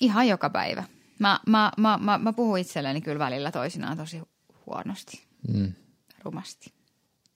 [0.00, 0.84] Ihan joka päivä.
[1.18, 4.20] Mä, mä, mä, mä, mä puhun itselleni kyllä välillä toisinaan tosi
[4.66, 5.72] huonosti, Mm.
[6.24, 6.72] rumasti.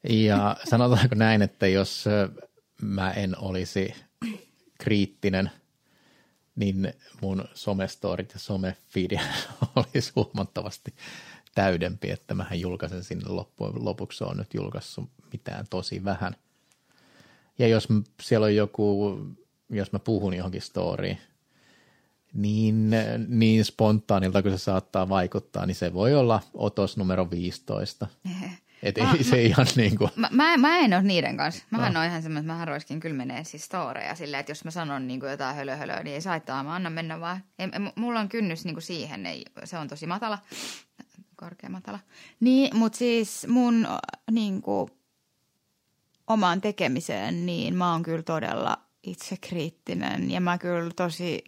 [0.09, 2.05] Ja sanotaanko näin, että jos
[2.83, 3.95] mä en olisi
[4.79, 5.51] kriittinen,
[6.57, 9.17] niin mun somestorit ja somefeedi
[9.77, 10.95] olisi huomattavasti
[11.55, 16.37] täydempi, että mähän julkaisen sinne loppujen lopuksi, on nyt julkaissut mitään tosi vähän.
[17.59, 17.89] Ja jos
[18.23, 19.19] siellä on joku,
[19.71, 21.19] jos mä puhun johonkin storyin,
[22.33, 22.91] niin,
[23.29, 28.07] niin spontaanilta kuin se saattaa vaikuttaa, niin se voi olla otos numero 15.
[28.83, 31.65] Et ei se ihan niin kuin, Mä, mä, mä en ole niiden kanssa.
[31.71, 32.01] Mähän no.
[32.01, 35.07] oon ihan semmoinen, että mähän roiskin kyllä menee siis storeja silleen, että jos mä sanon
[35.07, 37.45] niin kuin jotain hölö, hölö, niin ei saittaa, mä annan mennä vaan.
[37.59, 40.39] Ei, ei, mulla on kynnys niin kuin siihen, ei, se on tosi matala,
[41.37, 41.99] korkea matala.
[42.41, 43.89] Niin, mutta siis mun
[44.31, 44.91] niin kuin,
[46.27, 51.45] omaan tekemiseen, niin mä oon kyllä todella itsekriittinen ja mä kyllä tosi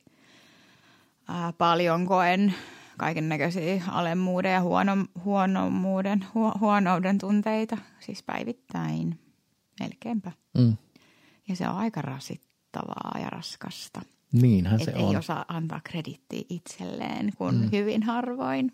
[1.29, 2.55] ää, paljon koen
[2.99, 4.93] kaiken näköisiä alemmuuden ja huono,
[5.25, 9.19] huonomuuden, hu, huonouden tunteita, siis päivittäin,
[9.81, 10.33] melkeinpä.
[10.59, 10.77] Mm.
[11.49, 14.03] Ja se on aika rasittavaa ja raskasta.
[14.33, 15.17] Niinhän se Et ei on.
[15.17, 17.69] osaa antaa kredittiä itselleen, kun mm.
[17.73, 18.73] hyvin harvoin.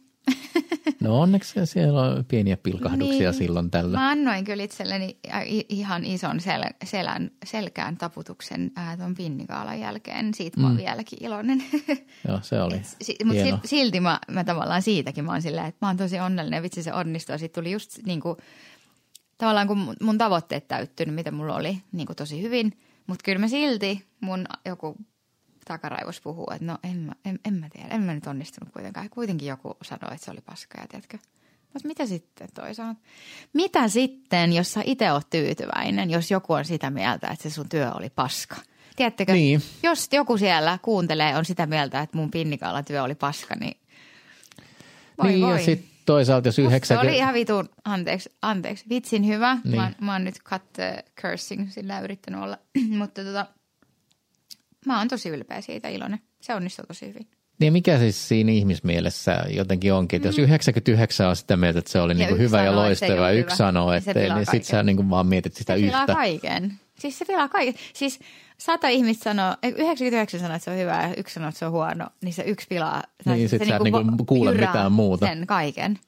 [1.01, 3.35] No onneksi siellä on pieniä pilkahduksia Niin.
[3.39, 3.99] silloin tällä.
[3.99, 5.19] Mä annoin kyllä itselleni
[5.69, 10.35] ihan ison sel, selän, selkään taputuksen ää, tuon pinnikaalan jälkeen.
[10.35, 10.79] Siitä mä oon Mm.
[10.79, 11.65] vieläkin iloinen.
[12.29, 15.89] Joo, se oli si, Mutta silti mä, mä tavallaan siitäkin mä oon silleen, että mä
[15.89, 16.63] oon tosi onnellinen.
[16.63, 17.39] Vitsi se onnistui.
[17.39, 18.37] Sitten tuli just niin kuin,
[19.39, 22.79] tavallaan kun mun- mun tavoitteet täyttynyt, mitä mulla oli niin kuin tosi hyvin.
[23.07, 24.97] Mutta kyllä mä silti mun joku
[25.65, 29.11] takaraivos puhuu, että no en mä, en, en mä tiedä, en mä nyt onnistunut kuitenkaan.
[29.11, 31.19] Kuitenkin joku sanoi, että se oli paska ja tiedätkö.
[31.73, 33.01] Mutta mitä sitten toisaalta?
[33.53, 37.69] Mitä sitten, jos sä itse oot tyytyväinen, jos joku on sitä mieltä, että se sun
[37.69, 38.57] työ oli paska?
[38.97, 39.63] Tiedättekö, Niin.
[39.83, 43.77] jos joku siellä kuuntelee, on sitä mieltä, että mun pinnikaalla työ oli paska, niin
[45.23, 45.59] voi niin, voi.
[45.59, 47.09] ja sitten toisaalta jos Musta Se 90...
[47.11, 49.59] oli ihan vitun, anteeksi, anteeksi, vitsin hyvä.
[49.65, 49.77] Niin.
[49.77, 50.63] Mä, oon- mä oon nyt cut
[51.21, 52.59] cursing, sillä yrittänyt olla,
[52.99, 53.47] mutta tota,
[54.87, 56.19] mä oon tosi ylpeä siitä, iloinen.
[56.41, 57.27] Se onnistui tosi hyvin.
[57.61, 62.01] Niin mikä siis siinä ihmismielessä jotenkin onkin, että jos 99 on sitä mieltä, että se
[62.01, 62.41] oli niinku Mm.
[62.41, 64.37] yksi hyvä ja sanoo, se loistava, ja ollut yksi hyvä, sanoo, niin se että pilaa
[64.39, 64.87] niin sit sä kaiken.
[64.87, 66.07] niinku vaan mietit sitä Se yhtä.
[66.07, 66.73] kaiken.
[66.99, 67.75] Siis se pilaa kaiken.
[67.95, 68.19] Siis
[68.59, 71.67] sata ihmistä sanoo, ei, 99 sanoo, että se on hyvä ja yksi sanoo, että se
[71.67, 73.03] on huono, niin se yksi pilaa.
[73.25, 75.27] Niin, se sit sä et niinku vo- kuule mitään muuta.
[75.27, 75.99] Sen kaiken.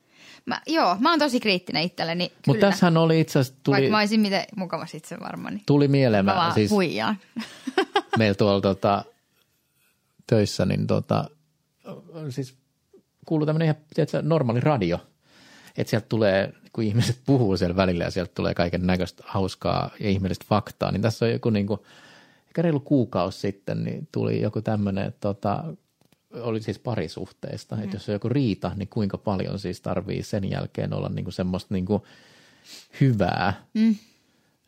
[0.47, 3.99] Mä, joo, mä oon tosi kriittinen itselleni, Mutta tässähän oli itse asiassa, tuli, Vaikka mä
[3.99, 7.17] olisin miten mukava itse varmaan, niin tuli mieleen, mä vaan siis huijaan.
[8.19, 9.05] meillä tuolla tota,
[10.27, 11.31] töissä, niin tota,
[12.29, 12.55] siis
[13.27, 14.99] kuuluu tämmöinen ihan tiedätkö, normaali radio.
[15.77, 20.09] Että sieltä tulee, kun ihmiset puhuu siellä välillä ja sieltä tulee kaiken näköistä hauskaa ja
[20.09, 21.81] ihmeellistä faktaa, niin tässä on joku niin kuin,
[22.47, 25.65] ehkä reilu kuukausi sitten, niin tuli joku tämmöinen, tota,
[26.43, 27.83] oli siis parisuhteista, mm.
[27.83, 31.35] että jos on joku riita, niin kuinka paljon siis tarvii sen jälkeen olla niin kuin
[31.35, 32.03] semmoista niin kuin
[33.01, 33.65] hyvää.
[33.75, 33.97] Mm.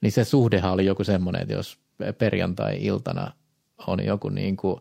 [0.01, 1.79] Niin se suhdehan oli joku semmoinen, että jos
[2.19, 3.33] perjantai-iltana
[3.87, 4.81] on joku niin kuin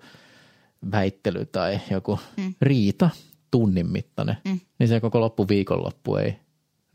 [0.92, 2.54] väittely tai joku mm.
[2.62, 3.10] riita,
[3.52, 4.60] tunnin mittainen, mm.
[4.80, 6.36] niin se koko loppuviikonloppu ei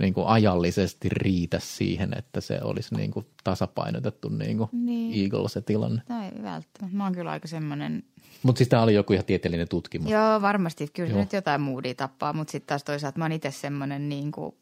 [0.02, 5.22] niin kuin ajallisesti riitä siihen, että se olisi niin kuin tasapainotettu niin kuin Niin.
[5.24, 6.02] Eagle se tilanne.
[6.08, 6.96] No ei välttämättä.
[6.96, 8.02] Mä oon kyllä aika semmoinen,
[8.42, 10.10] Mutta siis tämä oli joku ihan tieteellinen tutkimus.
[10.10, 11.20] joo varmasti, kyllä Joo.
[11.20, 14.54] nyt jotain moodia tappaa, mutta sitten taas toisaalta mä oon itse semmoinen niin kuin,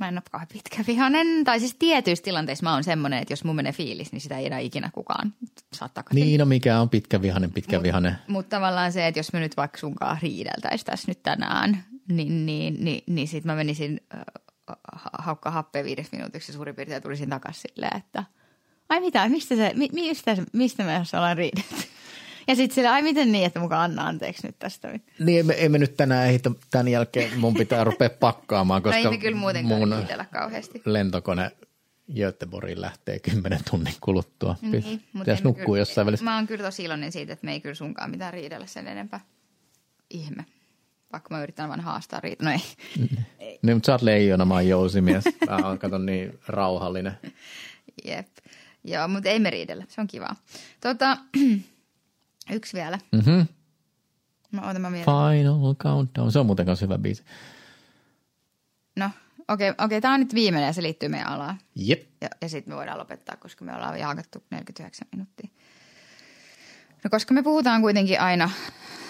[0.00, 1.44] mä en ole kauhean pitkävihanen.
[1.44, 4.46] Tai siis tietyissä tilanteissa mä oon semmoinen, että jos mun menee fiilis, niin sitä ei
[4.46, 5.34] enää ikinä kukaan
[5.72, 6.26] saa takaisin.
[6.26, 8.16] Niin, no mikä on pitkävihanen, pitkävihanen.
[8.28, 12.76] Mutta tavallaan se, että jos me nyt vaikka sunkaan riideltäisiin tässä nyt tänään, niin, niin,
[12.84, 14.00] niin, niin sitten mä menisin
[15.18, 18.24] haukkaa happea viides minuutiksi suurin piirtein tulisin takaisin silleen, että
[18.88, 21.74] ai mitä, mistä, se, mi, mistä, mistä me jos ollaan riidelty?
[22.48, 24.98] Ja sitten sille, ai miten niin, että mukaan anna anteeksi nyt tästä.
[25.18, 29.08] Niin, emme, emme nyt tänään ehitä, tämän jälkeen mun pitää rupea pakkaamaan, No koska ei
[29.10, 29.94] me kyllä muutenkaan mun
[30.32, 30.82] kauheasti.
[30.84, 31.50] lentokone
[32.16, 34.56] Göteborgiin lähtee kymmenen tunnin kuluttua.
[34.62, 36.24] Niin, Pitäisi nukkua kyllä- jossain välissä.
[36.24, 39.20] Mä oon kyllä tosi iloinen siitä, että me ei kyllä sunkaan mitään riidellä sen enempää.
[40.10, 40.44] Ihme.
[41.12, 42.44] Vaikka mä yritän vaan haastaa riitä.
[42.44, 42.60] No ei.
[43.62, 45.24] Niin, mutta sä oot leijona, mä oon jousimies.
[45.50, 47.18] Mä oon, kato, niin rauhallinen.
[48.04, 48.28] Jep.
[48.84, 49.84] Joo, mutta ei me riidellä.
[49.88, 50.36] Se on kiva.
[50.80, 51.18] Tota,
[52.56, 52.98] yksi vielä.
[53.12, 53.46] Mm-hmm.
[54.50, 55.14] Mä mä mietin.
[55.14, 56.32] Final Countdown.
[56.32, 57.24] Se on muuten kanssa hyvä biisi.
[58.96, 59.10] No,
[59.48, 61.58] okei, okay, okay, tämä on nyt viimeinen ja se liittyy meidän alaan.
[61.74, 62.02] Jep.
[62.20, 65.50] Ja, ja sitten me voidaan lopettaa, koska me ollaan jaakattu 49 minuuttia.
[67.04, 68.50] No koska me puhutaan kuitenkin aina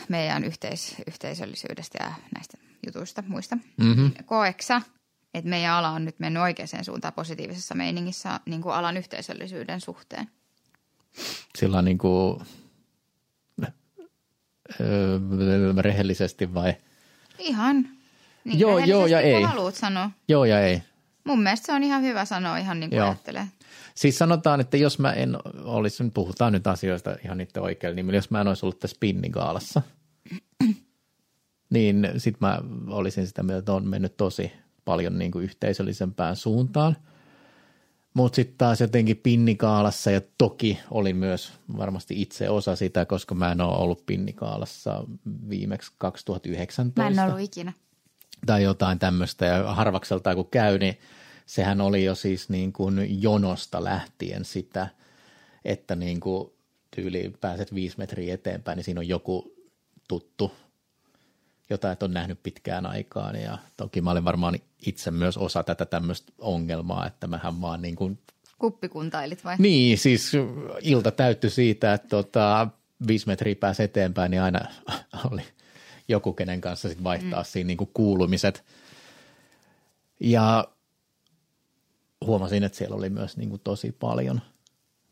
[0.08, 3.58] meidän yhteis- yhteisöllisyydestä ja näistä jutuista, muista.
[3.76, 4.12] Mm-hmm.
[4.24, 4.82] Koeksa,
[5.34, 10.30] että meidän ala on nyt mennyt oikeaan suuntaan positiivisessa meiningissä niin kuin alan yhteisöllisyyden suhteen?
[11.58, 12.40] Sillä niin kuin,
[14.80, 15.18] öö,
[15.78, 16.74] rehellisesti vai?
[17.38, 17.88] Ihan.
[18.44, 19.42] Niin Joo, joo ja ei.
[19.42, 20.10] haluat sanoa.
[20.28, 20.82] Joo ja ei.
[21.24, 23.06] Mun mielestä se on ihan hyvä sanoa ihan niin kuin Joo.
[23.06, 23.46] ajattelee.
[23.96, 28.18] Siis sanotaan, että jos mä en olisi, nyt puhutaan nyt asioista ihan niiden oikealla nimellä,
[28.18, 29.82] jos mä en olisi ollut tässä Spinnigaalassa,
[31.70, 34.52] niin sit mä olisin sitä mieltä, että on mennyt tosi
[34.84, 36.96] paljon niin kuin yhteisöllisempään suuntaan.
[38.14, 43.52] Mutta sitten taas jotenkin Pinnikaalassa ja toki oli myös varmasti itse osa sitä, koska mä
[43.52, 45.04] en ole ollut Pinnikaalassa
[45.48, 47.72] viimeksi 2019 Mä en ollut ikinä.
[48.46, 50.98] tai jotain tämmöistä ja harvakselta kun käy, niin
[51.46, 54.88] sehän oli jo siis niin kuin jonosta lähtien sitä,
[55.64, 56.52] että niin kuin
[56.96, 59.54] tyyliin pääset viisi metriä eteenpäin, niin siinä on joku
[60.08, 60.52] tuttu,
[61.70, 65.86] jota et ole nähnyt pitkään aikaan ja toki mä olen varmaan itse myös osa tätä
[65.86, 68.18] tämmöistä ongelmaa, että mähän vaan niin kuin
[68.58, 69.56] Kuppikuntailit vai?
[69.58, 70.32] Niin, siis
[70.80, 72.68] ilta täyttyi siitä, että tota,
[73.06, 74.60] viisi metriä pääsi eteenpäin, niin aina
[75.32, 75.42] oli
[76.08, 77.46] joku, kenen kanssa sit vaihtaa mm.
[77.46, 78.64] siinä niin kuin kuulumiset.
[80.20, 80.68] Ja
[82.26, 84.40] huomasin, että siellä oli myös niin kuin tosi paljon,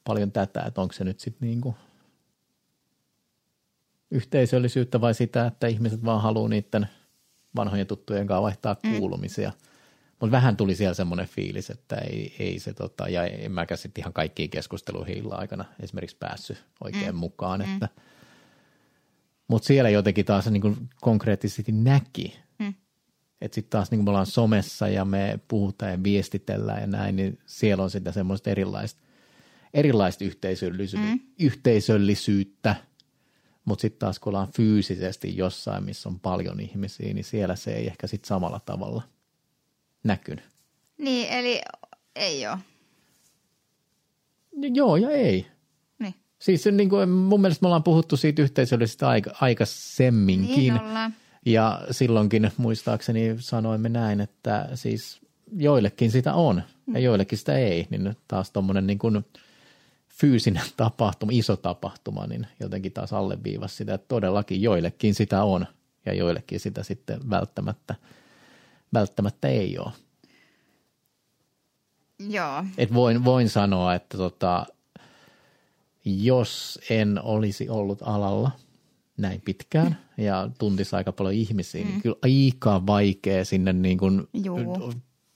[0.04, 1.74] paljon tätä, että onko se nyt sitten niin kuin
[4.10, 6.88] yhteisöllisyyttä vai sitä, että ihmiset vaan haluaa niiden
[7.56, 8.98] vanhojen tuttujen kanssa vaihtaa mm.
[8.98, 9.52] kuulumisia.
[10.20, 14.02] Mutta vähän tuli siellä semmoinen fiilis, että ei, ei se tota, ja en mäkään sitten
[14.02, 17.18] ihan kaikkiin keskusteluihin illan aikana esimerkiksi päässyt oikein mm.
[17.18, 17.72] mukaan, mm.
[17.74, 17.88] että
[19.48, 22.74] mutta siellä jotenkin taas niin kuin konkreettisesti näki, mm.
[23.44, 27.16] Että sitten taas niin kuin me ollaan somessa ja me puhutaan ja viestitellään ja näin,
[27.16, 29.00] niin siellä on sitä semmoista erilaista,
[29.74, 31.20] erilaista yhteisöllisy- mm.
[31.38, 32.76] yhteisöllisyyttä,
[33.64, 37.86] mutta sitten taas kun ollaan fyysisesti jossain, missä on paljon ihmisiä, niin siellä se ei
[37.86, 39.02] ehkä sitten samalla tavalla
[40.04, 40.44] näkynyt.
[40.98, 41.60] Niin, eli
[42.16, 42.58] ei ole.
[44.74, 45.46] Joo ja ei.
[45.98, 46.14] Niin.
[46.38, 50.56] Siis niin kuin, mun mielestä me ollaan puhuttu siitä yhteisöllisestä aika, aikaisemminkin.
[50.56, 51.14] Niin ollaan.
[51.44, 55.20] Ja silloinkin muistaakseni sanoimme näin, että siis
[55.56, 56.62] joillekin sitä on
[56.94, 57.86] ja joillekin sitä ei.
[57.90, 59.24] Niin taas tuommoinen niin kuin
[60.08, 65.66] fyysinen tapahtuma, iso tapahtuma, niin jotenkin taas alleviivasi sitä, että todellakin joillekin sitä on
[66.06, 67.94] ja joillekin sitä sitten välttämättä,
[68.94, 69.92] välttämättä ei ole.
[72.28, 72.64] Joo.
[72.78, 74.66] Et voin, voin sanoa, että tota,
[76.04, 78.50] jos en olisi ollut alalla
[79.16, 81.92] näin pitkään ja tuntisi aika paljon ihmisiä, niin mm.
[81.92, 84.28] niin kyllä aika vaikea sinne niin kuin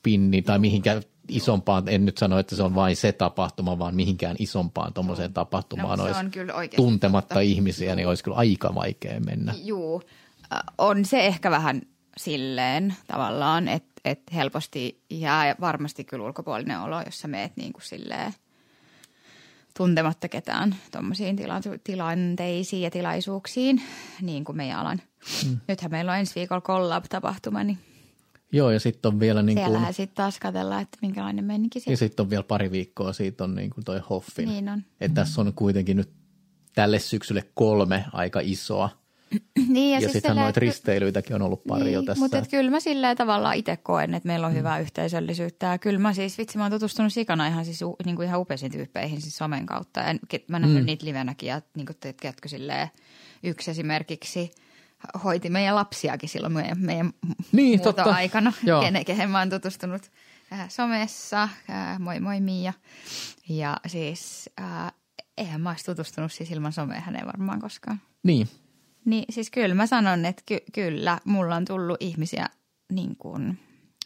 [0.02, 4.36] pinni tai mihinkään isompaan, en nyt sano, että se on vain se tapahtuma, vaan mihinkään
[4.38, 7.40] isompaan tuommoiseen tapahtumaan no, olisi on kyllä tuntematta totta.
[7.40, 9.54] ihmisiä, niin olisi kyllä aika vaikea mennä.
[9.64, 10.02] Juu,
[10.78, 11.82] on se ehkä vähän
[12.16, 17.82] silleen tavallaan, että, että helposti jää varmasti kyllä ulkopuolinen olo, jos sä meet niin kuin
[17.82, 18.32] silleen–
[19.78, 23.82] tuntematta ketään tuommoisiin tila- tilanteisiin ja tilaisuuksiin,
[24.22, 25.02] niin kuin meidän alan.
[25.46, 25.56] Mm.
[25.68, 27.78] Nythän meillä on ensi viikolla collab-tapahtuma, niin
[28.52, 29.94] Joo, ja sitten on vielä niin kuin...
[29.94, 31.92] sitten taas katsellaan, että minkälainen meininki siellä.
[31.92, 34.48] Ja sitten on vielä pari viikkoa, siitä on niin kuin toi Hoffin.
[34.48, 34.82] Niin on.
[35.00, 36.10] Että tässä on kuitenkin nyt
[36.74, 38.90] tälle syksylle kolme aika isoa
[39.68, 42.24] niin, ja, ja siis sittenhän noita risteilyitäkin on ollut pari niin, jo tässä.
[42.24, 44.58] Mutta kyllä mä silleen tavallaan itse koen, että meillä on mm.
[44.58, 45.66] hyvää yhteisöllisyyttä.
[45.66, 48.72] Ja kyllä mä siis, vitsi mä oon tutustunut sikana ihan, siis, niin kuin ihan upeisiin
[48.72, 50.00] tyyppeihin siis somen kautta.
[50.00, 50.14] Ja
[50.48, 50.86] mä nähnyt mm.
[50.86, 52.88] niitä livenäkin ja niin kuin teetkö silleen,
[53.42, 54.50] yksi esimerkiksi
[55.24, 57.12] hoiti meidän lapsiakin silloin meidän, meidän
[57.52, 58.02] niin, totta.
[58.02, 58.52] aikana,
[58.84, 60.02] kenen, kehen mä oon tutustunut
[60.52, 61.42] äh, somessa.
[61.42, 62.72] Äh, moi moi Mia.
[63.48, 64.92] Ja siis äh,
[65.36, 68.00] eihän mä olisi tutustunut siis ilman somea häneen varmaan koskaan.
[68.22, 68.48] Niin,
[69.09, 72.46] niin siis kyllä mä sanon, että ky- kyllä mulla on tullut ihmisiä
[72.92, 73.59] niin kuin,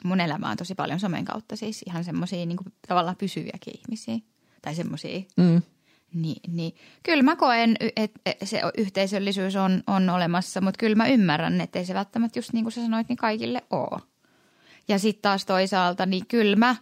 [0.05, 4.19] mun elämään tosi paljon somen kautta siis ihan semmoisia niin tavallaan pysyviäkin ihmisiä
[4.63, 5.21] tai semmoisia.
[5.37, 5.63] Mm.
[6.15, 6.75] Niin, niin.
[7.03, 11.85] Kyllä mä koen, että se yhteisöllisyys on, on olemassa, mutta kyllä mä ymmärrän, että ei
[11.85, 14.01] se välttämättä just niin kuin sä sanoit, niin kaikille ole.
[14.89, 16.77] Ja sitten taas toisaalta, niin kyllä mä,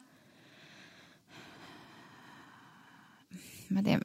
[3.70, 4.00] mä tiedän,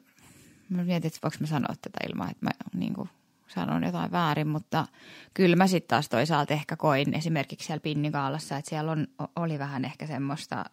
[0.68, 3.08] mä mietin, että voiko mä sanoa tätä ilman, että mä niin kuin
[3.48, 4.86] sanon jotain väärin, mutta
[5.34, 9.84] kyllä mä sitten taas toisaalta ehkä koin esimerkiksi siellä Pinnikaalassa, että siellä on, oli vähän
[9.84, 10.64] ehkä semmoista,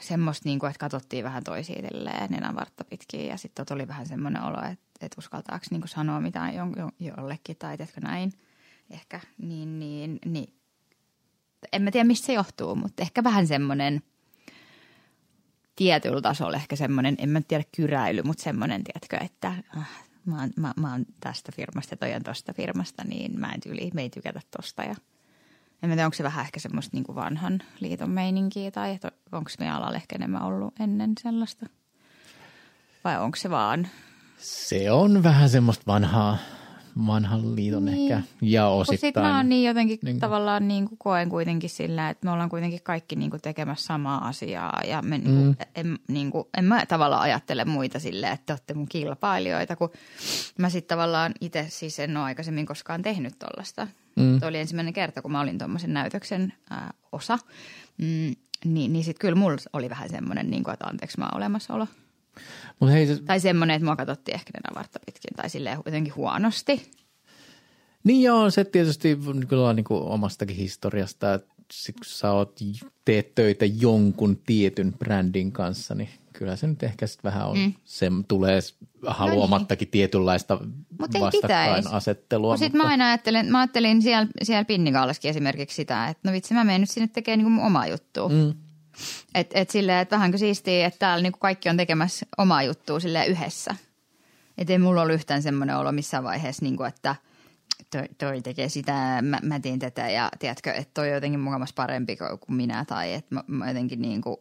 [0.00, 1.84] semmoista niin kuin, että katsottiin vähän toisiin
[2.30, 6.20] nenän vartta pitkin ja sitten oli vähän semmoinen olo, että, että uskaltaako niin kuin sanoa
[6.20, 6.54] mitään
[7.00, 8.32] jollekin tai teetkö näin.
[8.90, 10.52] Ehkä, niin, niin, niin.
[11.72, 14.02] En mä tiedä mistä se johtuu, mutta ehkä vähän semmoinen–
[15.76, 20.50] tietyllä tasolla ehkä semmoinen, en mä tiedä kyräily, mutta semmoinen, tiedätkö, että äh, mä oon,
[20.56, 24.02] mä, mä oon tästä firmasta ja toi on tosta firmasta, niin mä en tyyli, me
[24.02, 24.82] ei tykätä tosta.
[24.82, 24.94] Ja
[25.82, 29.76] en tiedä, onko se vähän ehkä semmoista niin vanhan liiton meininkiä tai että onko meidän
[29.76, 31.66] alalla ehkä enemmän ollut ennen sellaista?
[33.04, 33.88] Vai onko se vaan?
[34.38, 36.38] Se on vähän semmoista vanhaa
[37.06, 38.12] vanhan liiton niin.
[38.12, 38.98] ehkä ja osittain.
[38.98, 40.20] Sitten mä oon niin jotenkin niin kuin.
[40.20, 44.28] tavallaan niin kuin koen kuitenkin sillä, että me ollaan kuitenkin kaikki niin kuin tekemässä samaa
[44.28, 45.56] asiaa ja me niin kuin, mm.
[45.74, 49.90] en, niin kuin, en mä tavallaan ajattele muita silleen, että te olette mun kilpailijoita, kun
[50.58, 53.88] mä sitten tavallaan itse siis en ole aikaisemmin koskaan tehnyt tollasta.
[54.16, 54.40] Mm.
[54.40, 57.38] Tuo oli ensimmäinen kerta, kun mä olin tuommoisen näytöksen ää, osa,
[57.98, 58.34] mm,
[58.64, 61.86] niin, niin sitten kyllä mulla oli vähän semmoinen, niin kuin, että anteeksi mä oon olemassaolo.
[62.80, 63.22] Mut hei, se...
[63.22, 66.92] Tai semmoinen, että mua katsottiin ehkä nenä vartta pitkin tai silleen jotenkin huonosti.
[68.04, 69.18] Niin joo, se tietysti
[69.48, 72.60] kyllä on niin kuin omastakin historiasta, että sit kun sä oot,
[73.04, 77.72] teet töitä jonkun tietyn brändin kanssa, niin kyllä se nyt ehkä sitten vähän on, mm.
[77.84, 78.60] se tulee
[79.06, 79.90] haluamattakin no niin.
[79.90, 80.58] tietynlaista
[81.20, 82.52] vastakkainasettelua.
[82.52, 86.54] No sitten mä aina ajattelin, mä ajattelin siellä, siellä Pinnikaalaskin esimerkiksi sitä, että no vitsi
[86.54, 88.28] mä menen nyt sinne tekemään niin omaa juttua.
[88.28, 88.54] Mm.
[89.34, 93.26] Et, et silleen, että vähänkö siistiä, että täällä niinku kaikki on tekemässä omaa juttua sille
[93.26, 93.76] yhdessä.
[94.58, 97.14] Että ei mulla ollut yhtään semmoinen olo missään vaiheessa, niinku, että
[97.90, 101.72] toi, toi tekee sitä, mä, mä teen tätä ja tiedätkö, että toi on jotenkin mukamas
[101.72, 104.40] parempi kuin minä tai että mä, mä jotenkin niinku,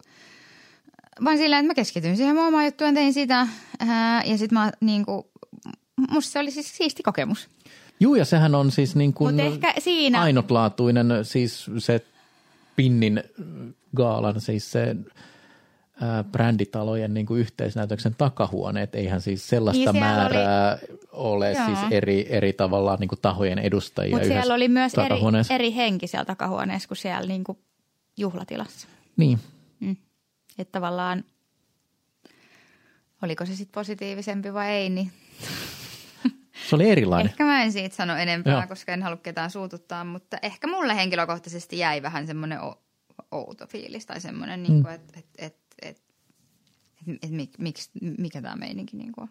[1.23, 3.47] vaan sillä, että mä keskityin siihen mun omaan juttuun, tein sitä
[3.79, 5.31] ää, ja sitten mä niinku,
[6.09, 7.49] musta se oli siis siisti kokemus.
[7.99, 12.05] Juu, ja sehän on siis niin kuin Mut ehkä siinä- ainutlaatuinen, siis se
[12.75, 13.23] Pinnin
[13.95, 14.95] gaalan, siis se
[16.01, 20.77] ää, bränditalojen niin kuin yhteisnäytöksen takahuoneet, eihän siis sellaista Niin, määrää
[21.11, 21.65] ole Joo.
[21.65, 25.15] siis eri, eri tavallaan niin kuin tahojen edustajia Mutta siellä oli myös eri,
[25.55, 27.59] eri henki siellä takahuoneessa kuin siellä niinku
[28.17, 28.87] juhlatilassa.
[29.17, 29.39] Niin,
[29.79, 29.95] Mm.
[30.59, 31.23] Että tavallaan,
[33.23, 35.11] oliko se sitten positiivisempi vai ei, niin
[36.69, 37.29] se oli erilainen.
[37.29, 38.67] ehkä mä en siitä sano enempää, Joo.
[38.67, 42.59] koska en halua ketään suututtaa, mutta ehkä mulle henkilökohtaisesti jäi vähän semmoinen
[43.31, 44.85] outo fiilis tai semmoinen, niin Mm.
[44.93, 46.01] että et, et, et,
[47.07, 49.27] et, et, mik, miksi, mikä tämä meininki niin on.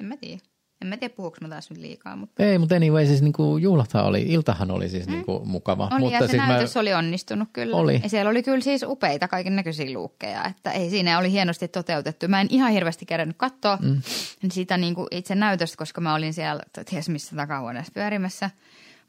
[0.00, 0.40] En mä tiedä.
[0.82, 3.62] En mä tiedä, puhuuko mä taas nyt liikaa, mutta Ei, mutta anyway, siis niin kuin
[3.62, 5.88] juhlathan oli, iltahan oli siis niin kuin mukava.
[5.92, 7.76] oli mutta ja se siis näytös oli onnistunut kyllä.
[7.76, 8.00] Oli.
[8.02, 12.28] Ja siellä oli kyllä siis upeita kaiken näköisiä luukkeja, että ei siinä oli hienosti toteutettu.
[12.28, 14.02] Mä en ihan hirveästi kerännyt katsoa mm.
[14.50, 18.50] sitä niin kuin itse näytöstä, koska mä olin siellä ties missä takahuoneessa pyörimässä.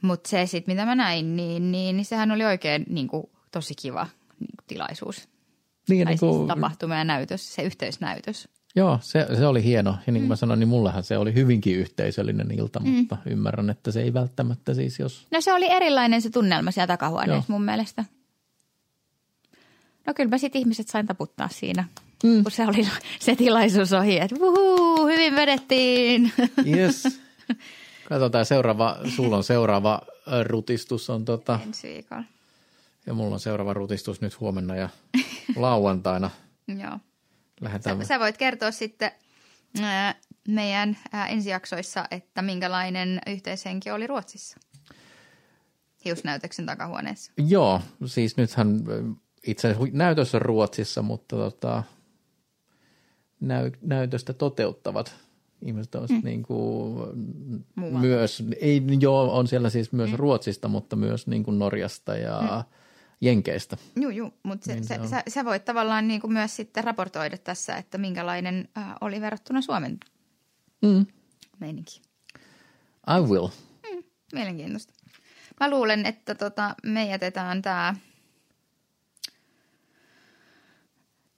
[0.02, 3.24] Mutta se sitten, mitä mä näin, niin, niin, niin sehän oli oikein niin kuin,
[3.54, 4.08] tosi kiva
[4.40, 5.30] niin kuin, tilaisuus.
[5.90, 8.48] niin, Tai niin siis kuin, tapahtuma ja näytös, se yhteysnäytös.
[8.76, 9.98] Joo, se, se oli hieno.
[10.08, 12.90] Ja niin kuin mä sanoin, niin mullehan se oli hyvinkin yhteisöllinen ilta, mm.
[12.90, 15.28] mutta ymmärrän, että se ei välttämättä siis, jos...
[15.32, 17.60] No se oli erilainen se tunnelma siellä takahuoneessa Joo.
[17.60, 18.06] mun mielestä.
[20.08, 21.86] No kyllä mä sit ihmiset sain taputtaa siinä,
[22.24, 22.44] mm.
[22.44, 22.88] kun se oli
[23.20, 26.32] se tilaisuus ohi, että vuhuu, hyvin vedettiin.
[26.68, 27.04] Yes.
[28.10, 32.24] Katsotaan seuraava, sulla on seuraava ö, rutistus on tota, Ensi viikolla.
[33.06, 34.90] Ja mulla on seuraava rutistus nyt huomenna ja
[35.56, 36.30] lauantaina
[36.84, 37.00] Joo.
[37.62, 37.98] lähdetään.
[37.98, 39.12] Sä, sä voit kertoa sitten
[39.82, 40.16] ää,
[40.48, 44.58] meidän ää, ensijaksoissa, että minkälainen yhteishenki oli Ruotsissa.
[46.06, 47.32] Hiusnäytöksen takahuoneessa.
[47.38, 48.80] Joo, siis nythän
[49.48, 51.84] itse asiassa näytös on Ruotsissa, mutta tota,
[53.40, 55.16] näy, näytöstä toteuttavat
[55.66, 56.22] ihmiset on mm.
[56.24, 56.96] niin kuin,
[57.76, 58.00] Muualta.
[58.00, 60.16] myös, ei, joo, on siellä siis myös mm.
[60.16, 62.74] Ruotsista, mutta myös niin kuin Norjasta ja mm.
[63.22, 63.78] Jenkeistä.
[63.96, 66.84] Joo, joo, mutta se, Niin se se, sä, sä voit tavallaan niin kuin myös sitten
[66.84, 69.98] raportoida tässä, että minkälainen ää, oli verrattuna Suomen
[70.82, 71.06] Mm.
[71.60, 72.02] meininki.
[73.18, 73.48] I will.
[74.34, 74.94] Mielenkiintoista.
[75.60, 77.96] Mä luulen, että tota, me jätetään tämä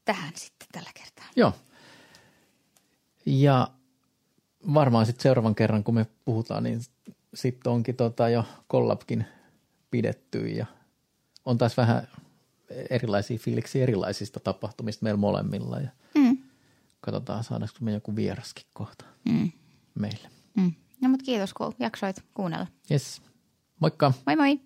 [0.06, 1.26] tähän sitten tällä kertaa.
[1.36, 1.54] Joo.
[3.26, 3.68] Ja
[4.74, 6.82] varmaan sitten seuraavan kerran, kun me puhutaan, niin
[7.34, 9.26] sitten onkin tota jo kollabkin
[9.92, 10.66] pidetty ja
[11.46, 12.08] on taas vähän
[12.90, 16.38] erilaisia fiiliksiä erilaisista tapahtumista meillä molemmilla ja Mm.
[17.02, 19.52] katsotaan saadaanko me joku vieraskin kohta Mm.
[19.96, 20.30] meille.
[20.58, 20.74] Mm.
[21.02, 22.68] No mutta kiitos, kun jaksoit kuunnella.
[22.92, 23.22] Yes.
[23.80, 24.14] Moikka!
[24.26, 24.60] Moi moi!